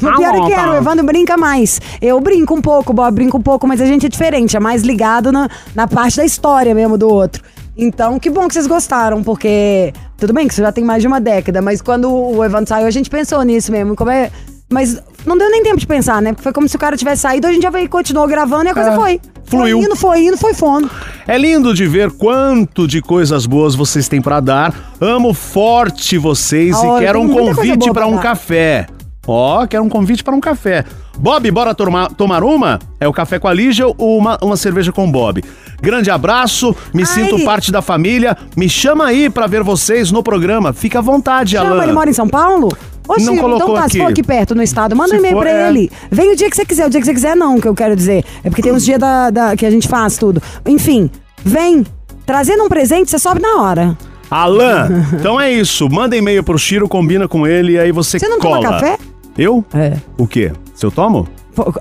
Mas 0.00 0.16
pior 0.16 0.34
é 0.34 0.46
que 0.46 0.52
era, 0.52 0.72
o 0.72 0.76
Evandro 0.76 1.04
brinca 1.04 1.36
mais. 1.36 1.80
Eu 2.00 2.20
brinco 2.20 2.54
um 2.54 2.60
pouco, 2.60 2.92
o 2.92 2.94
Bob 2.94 3.14
brinca 3.14 3.36
um 3.36 3.42
pouco, 3.42 3.66
mas 3.66 3.80
a 3.80 3.86
gente 3.86 4.06
é 4.06 4.08
diferente, 4.08 4.56
é 4.56 4.60
mais 4.60 4.82
ligado 4.82 5.32
na, 5.32 5.48
na 5.74 5.88
parte 5.88 6.18
da 6.18 6.24
história 6.24 6.74
mesmo 6.74 6.96
do 6.96 7.08
outro. 7.08 7.42
Então, 7.76 8.18
que 8.20 8.30
bom 8.30 8.46
que 8.46 8.54
vocês 8.54 8.66
gostaram, 8.66 9.22
porque. 9.22 9.92
Tudo 10.16 10.32
bem 10.32 10.46
que 10.46 10.52
isso 10.54 10.62
já 10.62 10.70
tem 10.70 10.84
mais 10.84 11.02
de 11.02 11.08
uma 11.08 11.20
década, 11.20 11.60
mas 11.60 11.82
quando 11.82 12.10
o 12.10 12.44
Evandro 12.44 12.68
saiu, 12.68 12.86
a 12.86 12.90
gente 12.90 13.10
pensou 13.10 13.42
nisso 13.42 13.72
mesmo. 13.72 13.96
Como 13.96 14.10
é. 14.10 14.30
Mas 14.70 15.00
não 15.26 15.36
deu 15.38 15.50
nem 15.50 15.62
tempo 15.62 15.76
de 15.78 15.86
pensar, 15.86 16.20
né? 16.22 16.32
Porque 16.32 16.42
foi 16.42 16.52
como 16.52 16.68
se 16.68 16.74
o 16.74 16.78
cara 16.78 16.96
tivesse 16.96 17.22
saído, 17.22 17.46
a 17.46 17.52
gente 17.52 17.62
já 17.62 17.70
veio, 17.70 17.88
continuou 17.88 18.26
gravando 18.26 18.64
e 18.64 18.68
a 18.70 18.74
coisa 18.74 18.90
É, 18.90 18.94
foi. 18.96 19.20
fluiu. 19.44 19.78
Foi 19.78 19.86
indo, 19.86 19.96
foi 19.96 20.24
indo, 20.24 20.36
foi 20.36 20.54
fono. 20.54 20.90
É 21.26 21.36
lindo 21.38 21.72
de 21.74 21.86
ver 21.86 22.10
quanto 22.12 22.86
de 22.88 23.00
coisas 23.00 23.46
boas 23.46 23.74
vocês 23.74 24.08
têm 24.08 24.20
pra 24.20 24.40
dar. 24.40 24.74
Amo 25.00 25.32
forte 25.34 26.18
vocês 26.18 26.74
Olha, 26.76 27.02
e 27.02 27.06
quero 27.06 27.20
um 27.20 27.28
convite 27.28 27.92
pra 27.92 28.06
um 28.06 28.16
dar. 28.16 28.22
café. 28.22 28.86
Ó, 29.26 29.66
quero 29.66 29.82
um 29.82 29.88
convite 29.88 30.22
para 30.24 30.34
um 30.34 30.40
café. 30.40 30.84
Bob, 31.16 31.48
bora 31.50 31.74
tomar, 31.74 32.08
tomar 32.10 32.42
uma? 32.42 32.78
É 33.00 33.06
o 33.08 33.12
café 33.12 33.38
com 33.38 33.46
a 33.48 33.54
Lígia 33.54 33.86
ou 33.86 34.18
uma, 34.18 34.36
uma 34.42 34.56
cerveja 34.56 34.92
com 34.92 35.06
o 35.06 35.10
Bob? 35.10 35.42
Grande 35.80 36.10
abraço, 36.10 36.74
me 36.92 37.06
sinto 37.06 37.42
parte 37.44 37.70
da 37.70 37.80
família. 37.80 38.36
Me 38.56 38.68
chama 38.68 39.06
aí 39.06 39.30
pra 39.30 39.46
ver 39.46 39.62
vocês 39.62 40.10
no 40.10 40.22
programa. 40.22 40.72
Fica 40.72 40.98
à 40.98 41.02
vontade, 41.02 41.52
Chama, 41.52 41.70
Alan. 41.70 41.84
ele 41.84 41.92
mora 41.92 42.10
em 42.10 42.12
São 42.12 42.28
Paulo? 42.28 42.68
Oxi, 43.08 43.26
Não 43.26 43.36
colocou 43.36 43.64
então 43.64 43.74
tá, 43.74 43.80
aqui. 43.84 43.92
se 43.92 43.98
for 43.98 44.10
aqui 44.10 44.22
perto 44.22 44.54
no 44.54 44.62
estado, 44.62 44.96
manda 44.96 45.10
Se 45.10 45.16
um 45.16 45.18
e-mail 45.18 45.34
for, 45.34 45.42
pra 45.42 45.50
é. 45.50 45.68
ele. 45.68 45.90
Vem 46.10 46.32
o 46.32 46.36
dia 46.36 46.48
que 46.48 46.56
você 46.56 46.64
quiser, 46.64 46.86
o 46.86 46.90
dia 46.90 47.00
que 47.00 47.06
você 47.06 47.12
quiser 47.14 47.36
não, 47.36 47.60
que 47.60 47.68
eu 47.68 47.74
quero 47.74 47.94
dizer. 47.94 48.24
É 48.42 48.48
porque 48.48 48.62
tem 48.62 48.72
uns 48.72 48.84
dias 48.84 48.98
da, 48.98 49.30
da- 49.30 49.56
que 49.56 49.66
a 49.66 49.70
gente 49.70 49.86
faz 49.88 50.16
tudo. 50.16 50.42
Enfim, 50.66 51.10
vem. 51.44 51.84
Trazendo 52.26 52.64
um 52.64 52.68
presente, 52.70 53.10
você 53.10 53.18
sobe 53.18 53.42
na 53.42 53.60
hora. 53.60 53.98
Alan, 54.30 54.88
então 55.12 55.38
é 55.38 55.52
isso. 55.52 55.86
Manda 55.90 56.16
e-mail 56.16 56.42
pro 56.42 56.58
Chiro, 56.58 56.88
combina 56.88 57.28
com 57.28 57.46
ele 57.46 57.72
e 57.74 57.78
aí 57.78 57.92
você 57.92 58.18
Você 58.18 58.26
não 58.28 58.38
cola. 58.38 58.56
toma 58.62 58.70
café? 58.72 58.98
Eu? 59.36 59.62
É. 59.74 59.98
O 60.16 60.26
quê? 60.26 60.50
Se 60.74 60.86
eu 60.86 60.90
tomo? 60.90 61.28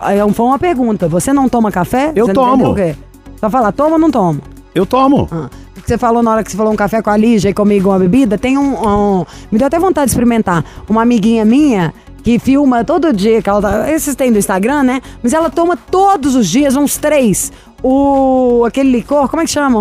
É 0.01 0.33
Foi 0.33 0.45
uma 0.45 0.59
pergunta. 0.59 1.07
Você 1.07 1.31
não 1.31 1.47
toma 1.47 1.71
café? 1.71 2.12
Eu 2.15 2.25
Você 2.25 2.33
não 2.33 2.43
tomo. 2.43 2.53
entendeu 2.55 2.71
o 2.71 2.75
quê? 2.75 2.95
Só 3.39 3.49
falar, 3.49 3.71
toma 3.71 3.93
ou 3.93 3.99
não 3.99 4.12
toma? 4.12 4.39
Eu 4.75 4.86
tomo. 4.86 5.29
Ah, 5.31 5.49
porque 5.83 5.93
você 5.93 5.97
falou 5.97 6.23
na 6.23 6.31
hora 6.31 6.43
que 6.43 6.49
você 6.49 6.55
falou 6.55 6.71
um 6.71 6.77
café 6.77 7.01
com 7.01 7.09
a 7.09 7.17
Lígia 7.17 7.49
e 7.49 7.53
comigo 7.53 7.89
uma 7.89 7.99
bebida, 7.99 8.37
tem 8.37 8.57
um, 8.57 8.73
um- 9.19 9.25
Me 9.51 9.57
deu 9.59 9.67
até 9.67 9.77
vontade 9.77 10.05
de 10.07 10.11
experimentar. 10.11 10.63
Uma 10.89 11.01
amiguinha 11.01 11.43
minha 11.43 11.93
que 12.23 12.39
filma 12.39 12.85
todo 12.85 13.11
dia, 13.11 13.41
que 13.41 13.49
ela 13.49 13.61
tá, 13.61 13.91
esses 13.91 14.15
tem 14.15 14.31
do 14.31 14.39
Instagram, 14.39 14.83
né? 14.83 15.01
Mas 15.21 15.33
ela 15.33 15.49
toma 15.49 15.75
todos 15.75 16.35
os 16.35 16.47
dias, 16.49 16.73
uns 16.77 16.95
três. 16.97 17.51
O, 17.83 18.63
aquele 18.65 18.89
licor, 18.91 19.27
como 19.27 19.41
é 19.41 19.45
que 19.45 19.51
chama? 19.51 19.77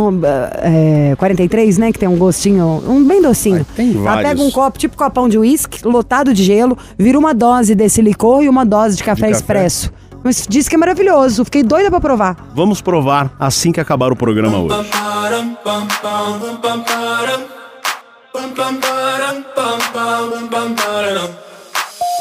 É, 0.60 1.14
43, 1.16 1.78
né? 1.78 1.92
Que 1.92 2.00
tem 2.00 2.08
um 2.08 2.16
gostinho, 2.18 2.82
um 2.88 3.04
bem 3.04 3.22
docinho. 3.22 3.64
tem 3.76 3.92
ela 3.92 4.02
vários. 4.02 4.28
pega 4.30 4.42
um 4.42 4.50
copo, 4.50 4.76
tipo 4.76 4.96
copão 4.96 5.28
de 5.28 5.38
uísque, 5.38 5.86
lotado 5.86 6.34
de 6.34 6.42
gelo, 6.42 6.76
vira 6.98 7.16
uma 7.16 7.32
dose 7.32 7.76
desse 7.76 8.02
licor 8.02 8.42
e 8.42 8.48
uma 8.48 8.64
dose 8.66 8.96
de 8.96 9.04
café 9.04 9.20
café. 9.26 9.30
expresso. 9.30 9.92
Mas 10.24 10.46
diz 10.48 10.68
que 10.68 10.76
é 10.76 10.78
maravilhoso, 10.78 11.44
fiquei 11.44 11.62
doida 11.62 11.90
pra 11.90 12.00
provar. 12.00 12.36
Vamos 12.54 12.80
provar 12.80 13.30
assim 13.38 13.72
que 13.72 13.80
acabar 13.80 14.12
o 14.12 14.16
programa 14.16 14.58
hoje. 14.58 14.88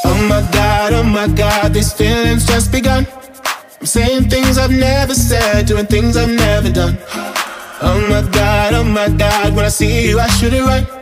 Oh 0.04 0.14
my 0.14 0.42
god, 0.52 0.92
oh 0.94 1.04
my 1.04 1.28
god, 1.28 1.72
these 1.72 1.92
feelings 1.92 2.44
just 2.44 2.70
begun. 2.70 3.06
I'm 3.80 3.86
saying 3.86 4.28
things 4.28 4.58
I've 4.58 4.74
never 4.74 5.14
said, 5.14 5.66
doing 5.66 5.86
things 5.86 6.16
I've 6.16 6.32
never 6.32 6.70
done. 6.70 6.98
Oh 7.80 7.98
my 8.08 8.22
god, 8.30 8.74
oh 8.74 8.84
my 8.84 9.08
god, 9.08 9.54
when 9.54 9.64
I 9.64 9.70
see 9.70 10.08
you, 10.08 10.20
I 10.20 10.28
should 10.28 10.54
it 10.54 10.62
right. 10.64 11.01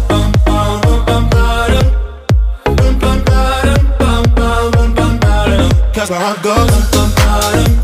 that's 6.01 6.09
where 6.09 6.19
I 6.19 7.67
go. 7.75 7.80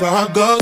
how 0.00 0.26
I 0.26 0.32
go. 0.32 0.59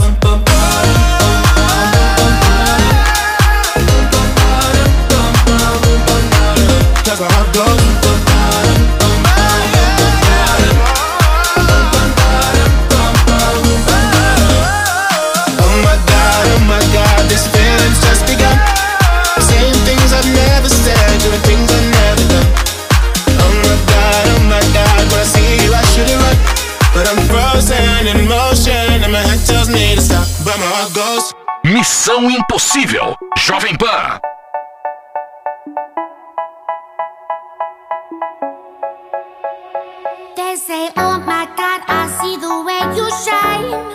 Missão 32.09 32.31
Impossível. 32.31 33.15
Jovem 33.37 33.77
Pan. 33.77 34.19
They 40.35 40.57
say, 40.57 40.89
Oh 40.97 41.19
my 41.19 41.45
God, 41.55 41.83
I 41.87 42.09
see 42.19 42.39
the 42.39 42.63
way 42.63 42.97
you 42.97 43.11
shine. 43.11 43.88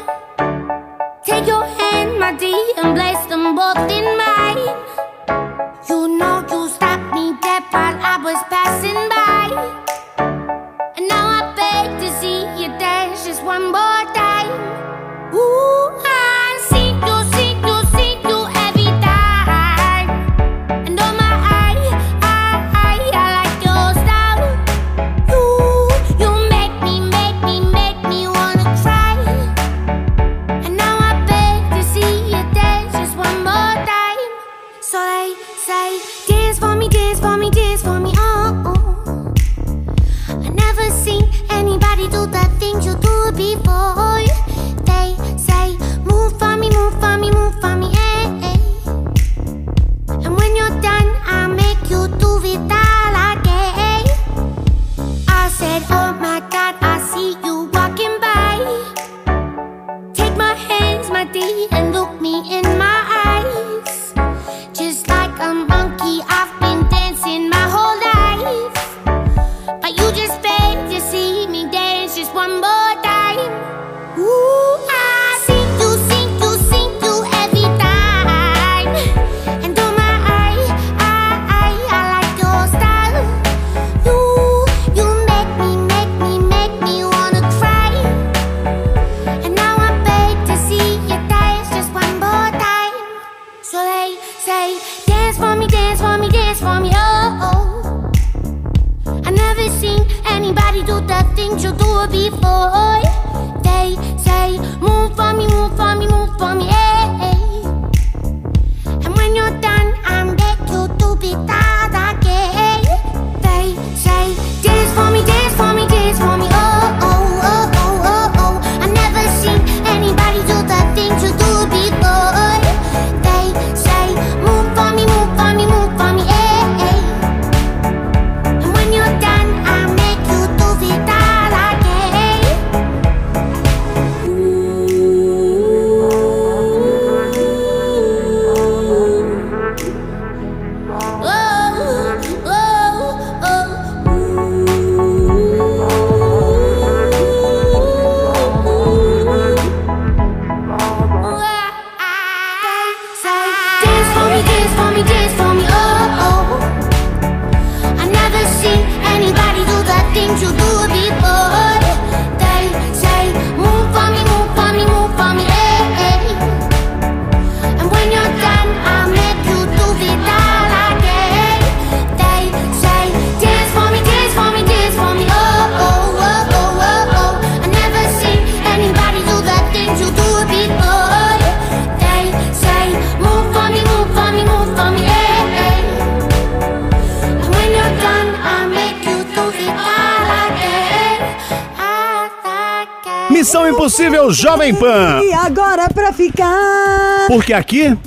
Impossível 194.24 194.32
Jovem 194.32 194.74
Pan. 194.76 195.20
E 195.24 195.34
agora 195.34 195.90
pra 195.90 196.14
ficar. 196.14 197.28
Porque 197.28 197.54
aqui, 197.54 197.98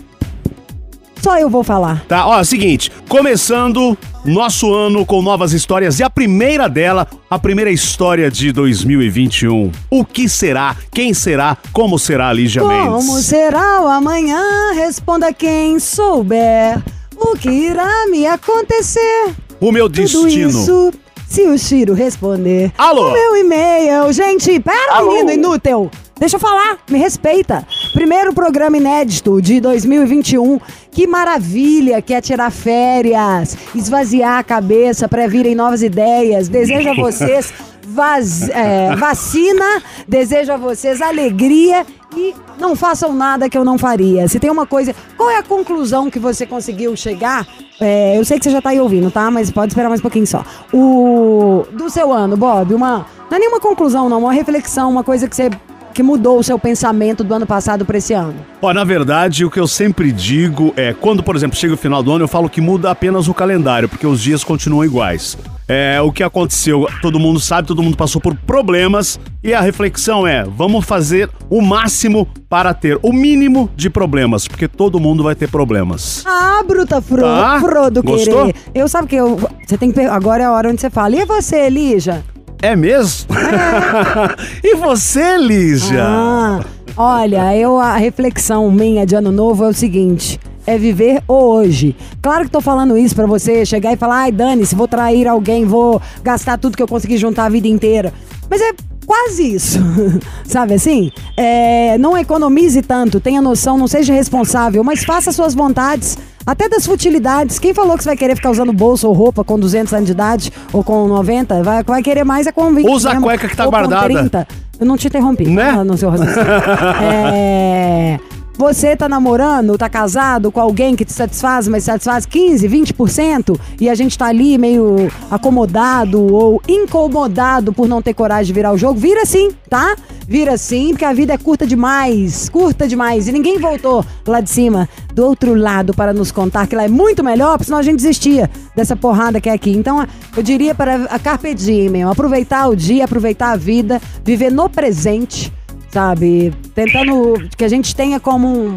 Só 1.22 1.38
eu 1.38 1.50
vou 1.50 1.62
falar. 1.64 2.04
tá, 2.08 2.26
ó, 2.26 2.38
é 2.38 2.40
o 2.40 2.44
seguinte, 2.44 2.90
começando 3.08 3.96
nosso 4.24 4.72
ano 4.72 5.04
com 5.04 5.20
novas 5.22 5.52
histórias 5.52 5.98
e 6.00 6.02
a 6.02 6.10
primeira 6.10 6.68
dela, 6.68 7.06
a 7.28 7.38
primeira 7.38 7.70
história 7.70 8.30
de 8.30 8.50
2021. 8.52 9.70
O 9.90 10.04
que 10.04 10.28
será? 10.28 10.74
Quem 10.92 11.12
será? 11.14 11.56
Como 11.72 11.98
será, 11.98 12.32
Lígia 12.32 12.62
Como 12.62 12.98
Mendes? 12.98 13.26
será 13.26 13.82
o 13.82 13.88
amanhã? 13.88 14.72
Responda 14.74 15.32
quem 15.32 15.78
souber. 15.78 16.82
O 17.16 17.36
que 17.36 17.48
irá 17.50 18.06
me 18.10 18.26
acontecer? 18.26 19.34
O 19.60 19.72
meu 19.72 19.88
Tudo 19.88 20.02
destino. 20.02 20.48
isso 20.50 20.92
se 21.28 21.42
o 21.42 21.58
Chiro 21.58 21.94
responder. 21.94 22.70
Alô? 22.76 23.08
O 23.08 23.12
meu 23.12 23.36
e-mail. 23.36 24.12
Gente, 24.12 24.60
pera, 24.60 24.96
Alô? 24.96 25.12
menino 25.12 25.32
inútil. 25.32 25.90
Deixa 26.18 26.36
eu 26.36 26.40
falar, 26.40 26.78
me 26.90 26.98
respeita. 26.98 27.66
Primeiro 27.92 28.32
programa 28.32 28.76
inédito 28.78 29.40
de 29.42 29.60
2021. 29.60 30.58
Que 30.90 31.06
maravilha 31.06 32.00
que 32.00 32.14
é 32.14 32.20
tirar 32.22 32.50
férias, 32.50 33.56
esvaziar 33.74 34.38
a 34.38 34.42
cabeça 34.42 35.06
para 35.08 35.26
virem 35.28 35.54
novas 35.54 35.82
ideias. 35.82 36.48
Desejo 36.48 36.88
a 36.88 36.94
vocês 36.96 37.52
vaz- 37.86 38.48
é, 38.48 38.96
vacina, 38.96 39.82
desejo 40.08 40.52
a 40.52 40.56
vocês 40.56 41.02
alegria 41.02 41.84
e 42.16 42.34
não 42.58 42.74
façam 42.74 43.12
nada 43.12 43.46
que 43.50 43.58
eu 43.58 43.64
não 43.64 43.76
faria. 43.76 44.26
Se 44.26 44.40
tem 44.40 44.50
uma 44.50 44.66
coisa. 44.66 44.94
Qual 45.18 45.28
é 45.28 45.36
a 45.36 45.42
conclusão 45.42 46.10
que 46.10 46.18
você 46.18 46.46
conseguiu 46.46 46.96
chegar? 46.96 47.46
É, 47.78 48.16
eu 48.18 48.24
sei 48.24 48.38
que 48.38 48.44
você 48.44 48.50
já 48.50 48.62
tá 48.62 48.70
aí 48.70 48.80
ouvindo, 48.80 49.10
tá? 49.10 49.30
Mas 49.30 49.50
pode 49.50 49.72
esperar 49.72 49.90
mais 49.90 50.00
um 50.00 50.02
pouquinho 50.02 50.26
só. 50.26 50.42
O. 50.72 51.66
Do 51.72 51.90
seu 51.90 52.10
ano, 52.10 52.38
Bob, 52.38 52.72
uma. 52.72 53.04
Não 53.30 53.36
é 53.36 53.40
nenhuma 53.40 53.60
conclusão, 53.60 54.08
não, 54.08 54.20
uma 54.20 54.32
reflexão, 54.32 54.88
uma 54.90 55.04
coisa 55.04 55.28
que 55.28 55.36
você. 55.36 55.50
Que 55.96 56.02
mudou 56.02 56.38
o 56.38 56.44
seu 56.44 56.58
pensamento 56.58 57.24
do 57.24 57.32
ano 57.32 57.46
passado 57.46 57.86
pra 57.86 57.96
esse 57.96 58.12
ano. 58.12 58.34
Ó, 58.60 58.70
na 58.74 58.84
verdade, 58.84 59.46
o 59.46 59.50
que 59.50 59.58
eu 59.58 59.66
sempre 59.66 60.12
digo 60.12 60.74
é, 60.76 60.92
quando, 60.92 61.22
por 61.22 61.34
exemplo, 61.34 61.56
chega 61.56 61.72
o 61.72 61.76
final 61.76 62.02
do 62.02 62.12
ano, 62.12 62.24
eu 62.24 62.28
falo 62.28 62.50
que 62.50 62.60
muda 62.60 62.90
apenas 62.90 63.28
o 63.28 63.32
calendário, 63.34 63.88
porque 63.88 64.06
os 64.06 64.20
dias 64.20 64.44
continuam 64.44 64.84
iguais. 64.84 65.38
É, 65.66 65.98
o 66.02 66.12
que 66.12 66.22
aconteceu, 66.22 66.86
todo 67.00 67.18
mundo 67.18 67.40
sabe, 67.40 67.66
todo 67.66 67.82
mundo 67.82 67.96
passou 67.96 68.20
por 68.20 68.36
problemas, 68.36 69.18
e 69.42 69.54
a 69.54 69.60
reflexão 69.62 70.26
é, 70.26 70.44
vamos 70.44 70.84
fazer 70.84 71.30
o 71.48 71.62
máximo 71.62 72.28
para 72.46 72.74
ter 72.74 72.98
o 73.02 73.10
mínimo 73.10 73.70
de 73.74 73.88
problemas, 73.88 74.46
porque 74.46 74.68
todo 74.68 75.00
mundo 75.00 75.22
vai 75.24 75.34
ter 75.34 75.48
problemas. 75.48 76.22
Ah, 76.26 76.62
bruta 76.66 77.00
Fro 77.00 77.22
Tá? 77.22 77.58
Frodo 77.58 78.02
Gostou? 78.02 78.46
querer. 78.46 78.54
Eu 78.74 78.86
sabe 78.86 79.08
que 79.08 79.16
eu. 79.16 79.40
Você 79.66 79.78
tem 79.78 79.90
que. 79.90 80.00
Agora 80.02 80.42
é 80.42 80.46
a 80.46 80.52
hora 80.52 80.68
onde 80.68 80.80
você 80.80 80.90
fala. 80.90 81.16
E 81.16 81.24
você, 81.24 81.70
Lígia? 81.70 82.22
É 82.62 82.74
mesmo? 82.74 83.28
e 84.64 84.76
você, 84.76 85.36
Lígia? 85.36 86.02
Ah, 86.04 86.64
olha, 86.96 87.56
eu 87.56 87.78
a 87.78 87.96
reflexão 87.96 88.70
minha 88.70 89.06
de 89.06 89.14
ano 89.14 89.30
novo 89.30 89.64
é 89.64 89.68
o 89.68 89.74
seguinte. 89.74 90.40
É 90.66 90.76
viver 90.76 91.22
o 91.28 91.34
hoje. 91.34 91.94
Claro 92.20 92.44
que 92.44 92.50
tô 92.50 92.60
falando 92.60 92.98
isso 92.98 93.14
pra 93.14 93.26
você 93.26 93.64
chegar 93.64 93.92
e 93.92 93.96
falar, 93.96 94.22
ai, 94.22 94.32
Dani, 94.32 94.66
se 94.66 94.74
vou 94.74 94.88
trair 94.88 95.28
alguém, 95.28 95.64
vou 95.64 96.02
gastar 96.24 96.58
tudo 96.58 96.76
que 96.76 96.82
eu 96.82 96.88
consegui 96.88 97.16
juntar 97.16 97.44
a 97.44 97.48
vida 97.48 97.68
inteira. 97.68 98.12
Mas 98.50 98.60
é 98.60 98.72
quase 99.06 99.54
isso. 99.54 99.78
Sabe 100.44 100.74
assim? 100.74 101.12
É, 101.36 101.96
não 101.98 102.16
economize 102.16 102.82
tanto, 102.82 103.20
tenha 103.20 103.40
noção, 103.40 103.78
não 103.78 103.86
seja 103.86 104.12
responsável, 104.12 104.82
mas 104.82 105.04
faça 105.04 105.32
suas 105.32 105.54
vontades. 105.54 106.18
Até 106.44 106.68
das 106.68 106.86
futilidades. 106.86 107.58
Quem 107.58 107.74
falou 107.74 107.96
que 107.96 108.04
você 108.04 108.10
vai 108.10 108.16
querer 108.16 108.36
ficar 108.36 108.50
usando 108.50 108.72
bolsa 108.72 109.08
ou 109.08 109.12
roupa 109.12 109.42
com 109.42 109.58
200 109.58 109.92
anos 109.92 110.06
de 110.06 110.12
idade 110.12 110.52
ou 110.72 110.84
com 110.84 111.08
90? 111.08 111.62
Vai, 111.64 111.82
vai 111.82 112.02
querer 112.02 112.22
mais 112.22 112.46
é 112.46 112.52
com 112.52 112.72
20 112.72 112.88
Usa 112.88 113.08
a 113.08 113.12
mesmo, 113.14 113.26
cueca 113.26 113.48
que 113.48 113.56
tá 113.56 113.66
guardada. 113.66 114.04
30. 114.04 114.46
Eu 114.78 114.86
não 114.86 114.96
te 114.96 115.08
interrompi. 115.08 115.48
Né? 115.48 115.72
No 115.82 115.96
seu 115.96 116.08
raciocínio. 116.08 116.46
é... 117.02 118.20
Você 118.56 118.96
tá 118.96 119.06
namorando, 119.06 119.76
tá 119.76 119.86
casado 119.86 120.50
com 120.50 120.58
alguém 120.58 120.96
que 120.96 121.04
te 121.04 121.12
satisfaz, 121.12 121.68
mas 121.68 121.84
satisfaz 121.84 122.24
15, 122.24 122.66
20%, 122.66 123.60
e 123.78 123.90
a 123.90 123.94
gente 123.94 124.16
tá 124.16 124.26
ali 124.26 124.56
meio 124.56 125.12
acomodado 125.30 126.34
ou 126.34 126.62
incomodado 126.66 127.70
por 127.70 127.86
não 127.86 128.00
ter 128.00 128.14
coragem 128.14 128.46
de 128.46 128.52
virar 128.54 128.72
o 128.72 128.78
jogo, 128.78 128.98
vira 128.98 129.26
sim, 129.26 129.50
tá? 129.68 129.94
Vira 130.26 130.56
sim, 130.56 130.88
porque 130.88 131.04
a 131.04 131.12
vida 131.12 131.34
é 131.34 131.38
curta 131.38 131.66
demais, 131.66 132.48
curta 132.48 132.88
demais, 132.88 133.28
e 133.28 133.32
ninguém 133.32 133.58
voltou 133.58 134.02
lá 134.26 134.40
de 134.40 134.48
cima, 134.48 134.88
do 135.12 135.26
outro 135.26 135.54
lado, 135.54 135.92
para 135.92 136.14
nos 136.14 136.32
contar 136.32 136.66
que 136.66 136.74
lá 136.74 136.84
é 136.84 136.88
muito 136.88 137.22
melhor, 137.22 137.58
porque 137.58 137.64
senão 137.64 137.78
a 137.78 137.82
gente 137.82 137.96
desistia 137.96 138.50
dessa 138.74 138.96
porrada 138.96 139.38
que 139.38 139.50
é 139.50 139.52
aqui. 139.52 139.70
Então, 139.70 140.06
eu 140.34 140.42
diria 140.42 140.74
para 140.74 141.04
a 141.10 141.18
Carpe 141.18 141.52
Diem, 141.54 142.04
aproveitar 142.04 142.68
o 142.68 142.74
dia, 142.74 143.04
aproveitar 143.04 143.52
a 143.52 143.56
vida, 143.56 144.00
viver 144.24 144.50
no 144.50 144.68
presente, 144.70 145.52
sabe? 145.96 146.52
Tentando 146.74 147.48
que 147.56 147.64
a 147.64 147.68
gente 147.68 147.96
tenha 147.96 148.20
como 148.20 148.46
um. 148.46 148.76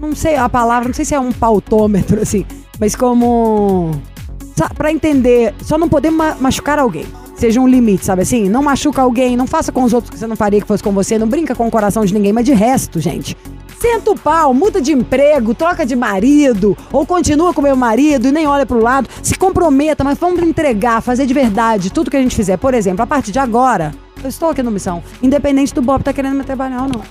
Não 0.00 0.12
sei 0.12 0.34
a 0.34 0.48
palavra, 0.48 0.88
não 0.88 0.94
sei 0.94 1.04
se 1.04 1.14
é 1.14 1.20
um 1.20 1.30
pautômetro, 1.30 2.18
assim, 2.22 2.44
mas 2.80 2.96
como. 2.96 3.92
Pra 4.76 4.90
entender, 4.90 5.54
só 5.62 5.78
não 5.78 5.88
poder 5.88 6.10
ma- 6.10 6.36
machucar 6.40 6.80
alguém. 6.80 7.06
Seja 7.36 7.60
um 7.60 7.68
limite, 7.68 8.04
sabe 8.04 8.22
assim? 8.22 8.48
Não 8.48 8.60
machuca 8.60 9.00
alguém, 9.00 9.36
não 9.36 9.46
faça 9.46 9.70
com 9.70 9.84
os 9.84 9.92
outros 9.92 10.10
que 10.10 10.18
você 10.18 10.26
não 10.26 10.34
faria 10.34 10.60
que 10.60 10.66
fosse 10.66 10.82
com 10.82 10.90
você, 10.90 11.16
não 11.16 11.28
brinca 11.28 11.54
com 11.54 11.68
o 11.68 11.70
coração 11.70 12.04
de 12.04 12.12
ninguém, 12.12 12.32
mas 12.32 12.44
de 12.44 12.52
resto, 12.52 12.98
gente. 12.98 13.36
Senta 13.80 14.10
o 14.10 14.18
pau, 14.18 14.52
muda 14.52 14.80
de 14.80 14.90
emprego, 14.90 15.54
troca 15.54 15.86
de 15.86 15.94
marido, 15.94 16.76
ou 16.92 17.06
continua 17.06 17.54
com 17.54 17.60
o 17.60 17.64
meu 17.64 17.76
marido 17.76 18.26
e 18.26 18.32
nem 18.32 18.48
olha 18.48 18.66
pro 18.66 18.82
lado. 18.82 19.08
Se 19.22 19.36
comprometa, 19.36 20.02
mas 20.02 20.18
vamos 20.18 20.42
entregar, 20.42 21.00
fazer 21.00 21.24
de 21.26 21.32
verdade 21.32 21.92
tudo 21.92 22.10
que 22.10 22.16
a 22.16 22.20
gente 22.20 22.34
fizer. 22.34 22.56
Por 22.56 22.74
exemplo, 22.74 23.04
a 23.04 23.06
partir 23.06 23.30
de 23.30 23.38
agora, 23.38 23.94
eu 24.22 24.28
estou 24.28 24.50
aqui 24.50 24.62
no 24.62 24.70
Missão. 24.70 25.02
Independente 25.22 25.74
do 25.74 25.82
Bob 25.82 26.02
tá 26.02 26.12
querendo 26.12 26.36
me 26.36 26.44
trabalhar 26.44 26.82
ou 26.82 26.88
não. 26.88 27.02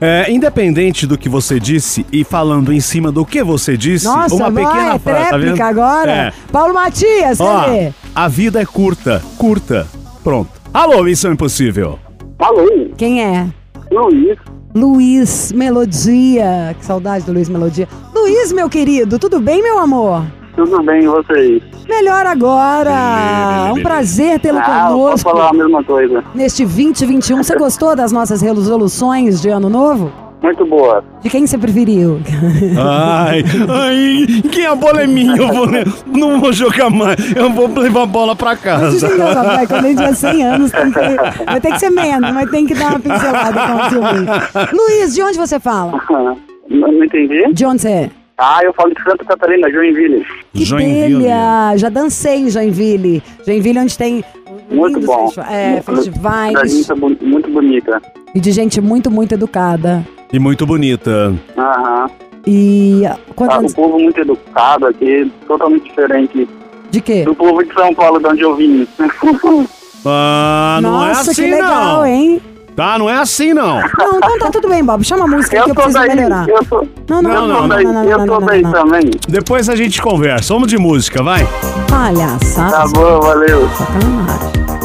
É, 0.00 0.28
independente 0.32 1.06
do 1.06 1.16
que 1.16 1.28
você 1.28 1.60
disse 1.60 2.04
e 2.12 2.24
falando 2.24 2.72
em 2.72 2.80
cima 2.80 3.12
do 3.12 3.24
que 3.24 3.40
você 3.44 3.76
disse, 3.76 4.04
Nossa, 4.04 4.34
uma 4.34 4.50
vai, 4.50 4.64
pequena 4.64 4.98
frase, 4.98 5.30
tá 5.30 5.36
vendo? 5.38 5.60
agora? 5.60 6.10
É. 6.10 6.32
Paulo 6.50 6.74
Matias, 6.74 7.38
Ó, 7.38 7.60
cadê? 7.60 7.92
a 8.12 8.26
vida 8.26 8.60
é 8.60 8.64
curta, 8.66 9.22
curta. 9.38 9.86
Pronto. 10.24 10.50
Alô, 10.74 11.04
Missão 11.04 11.32
Impossível. 11.32 12.00
Alô? 12.36 12.90
Quem 12.96 13.22
é? 13.22 13.46
Luiz. 13.92 14.38
Luiz 14.74 15.52
Melodia. 15.52 16.74
Que 16.78 16.84
saudade 16.84 17.24
do 17.24 17.32
Luiz 17.32 17.48
Melodia. 17.48 17.88
Luiz, 18.12 18.52
meu 18.52 18.68
querido, 18.68 19.18
tudo 19.20 19.38
bem, 19.38 19.62
meu 19.62 19.78
amor? 19.78 20.24
Tudo 20.54 20.82
bem, 20.82 21.02
e 21.04 21.06
vocês? 21.06 21.62
Melhor 21.88 22.26
agora! 22.26 23.72
Um 23.74 23.82
prazer 23.82 24.38
tê-lo 24.38 24.58
Ah, 24.58 24.62
posso 24.88 25.24
conosco 25.24 25.30
falar 25.30 25.48
a 25.50 25.52
mesma 25.54 25.82
coisa. 25.82 26.22
neste 26.34 26.64
2021. 26.64 27.42
Você 27.42 27.56
gostou 27.56 27.96
das 27.96 28.12
nossas 28.12 28.42
resoluções 28.42 29.40
de 29.40 29.48
ano 29.48 29.68
novo? 29.70 30.12
Muito 30.42 30.66
boa. 30.66 31.04
De 31.22 31.30
quem 31.30 31.46
você 31.46 31.56
preferiu? 31.56 32.20
Ai, 32.76 33.44
ai, 33.70 34.26
quem 34.50 34.66
a 34.66 34.74
bola 34.74 35.02
é 35.02 35.06
minha, 35.06 35.36
eu 35.36 35.48
vou, 35.48 35.66
não 36.06 36.40
vou 36.40 36.52
jogar 36.52 36.90
mais, 36.90 37.16
eu 37.34 37.48
vou 37.50 37.68
levar 37.78 38.02
a 38.02 38.06
bola 38.06 38.34
pra 38.34 38.56
casa. 38.56 39.08
Não, 39.16 39.32
papai, 39.34 39.66
quando 39.68 39.84
a 39.84 39.88
gente 39.88 39.98
tiver 39.98 40.14
100 40.14 40.42
anos, 40.44 40.70
tem 40.72 40.90
que, 40.92 41.44
vai 41.46 41.60
ter 41.60 41.72
que 41.72 41.78
ser 41.78 41.90
menos, 41.90 42.32
mas 42.32 42.50
tem 42.50 42.66
que 42.66 42.74
dar 42.74 42.88
uma 42.90 42.98
pincelada 43.00 43.60
com 43.66 43.74
o 43.76 43.88
Silvinho. 43.90 44.32
Luiz, 44.72 45.14
de 45.14 45.22
onde 45.22 45.38
você 45.38 45.58
fala? 45.60 45.92
Não, 46.70 46.90
não 46.90 47.04
entendi? 47.04 47.52
De 47.52 47.66
onde 47.66 47.82
você 47.82 47.88
é? 47.88 48.10
Ah, 48.44 48.58
eu 48.64 48.72
falo 48.74 48.92
de 48.92 49.00
Santa 49.04 49.24
Catarina, 49.24 49.70
Joinville. 49.70 50.26
Que 50.52 50.64
delha! 50.74 51.76
Já 51.76 51.88
dancei 51.88 52.36
em 52.40 52.50
Joinville. 52.50 53.22
Joinville 53.46 53.78
onde 53.78 53.96
tem 53.96 54.24
Muito 54.68 54.98
bom. 55.00 55.28
festi- 55.28 55.52
é, 55.52 55.80
festivais 55.80 56.88
muito 56.96 57.24
muito 57.24 57.48
bonita. 57.50 58.02
e 58.34 58.40
de 58.40 58.50
gente 58.50 58.80
muito, 58.80 59.10
muito 59.12 59.32
educada. 59.34 60.04
E 60.32 60.40
muito 60.40 60.66
bonita. 60.66 61.32
Aham. 61.56 62.10
E 62.44 63.06
Ah, 63.06 63.16
quantos 63.36 63.70
o 63.72 63.76
povo 63.76 63.98
muito 64.00 64.18
educado 64.20 64.88
aqui, 64.88 65.30
totalmente 65.46 65.84
diferente 65.84 66.48
De 66.90 67.00
quê? 67.00 67.22
do 67.22 67.36
povo 67.36 67.62
de 67.62 67.72
São 67.72 67.94
Paulo, 67.94 68.18
de 68.18 68.26
onde 68.26 68.42
eu 68.42 68.56
vim. 68.56 68.86
Ah, 70.04 70.80
não 70.82 71.04
é 71.04 71.08
Nossa, 71.10 71.30
assim 71.30 71.44
que 71.44 71.50
legal, 71.52 71.98
não. 71.98 72.06
hein? 72.06 72.42
Tá, 72.74 72.98
não 72.98 73.08
é 73.08 73.16
assim 73.18 73.52
não. 73.52 73.80
Não, 73.98 74.16
então 74.16 74.38
tá 74.38 74.50
tudo 74.50 74.68
bem, 74.68 74.82
Bob. 74.82 75.04
Chama 75.04 75.24
a 75.24 75.26
música 75.26 75.56
Eu 75.56 75.64
que 75.64 75.70
eu 75.70 75.74
preciso 75.74 75.98
daí, 75.98 76.08
melhorar. 76.16 76.48
eu 76.48 76.64
sou- 76.64 76.88
Não, 77.08 77.20
não, 77.22 77.30
Não, 77.30 77.46
não, 77.46 77.46
não, 77.46 77.68
não, 77.68 77.82
não, 77.82 77.92
não, 77.92 78.04
eu 78.04 78.18
não, 78.18 78.26
não. 78.26 78.40
também. 78.40 79.10
Depois 79.28 79.68
a 79.68 79.76
gente 79.76 80.00
conversa. 80.00 80.54
Vamos 80.54 80.68
de 80.68 80.78
música, 80.78 81.22
vai. 81.22 81.46
Palhaçada. 81.88 82.70
Tá 82.70 82.86
bom, 82.88 83.20
valeu. 83.20 83.68
Sacanagem. 83.76 84.81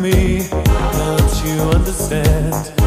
Me. 0.00 0.48
Don't 0.48 1.44
you 1.44 1.60
understand? 1.76 2.81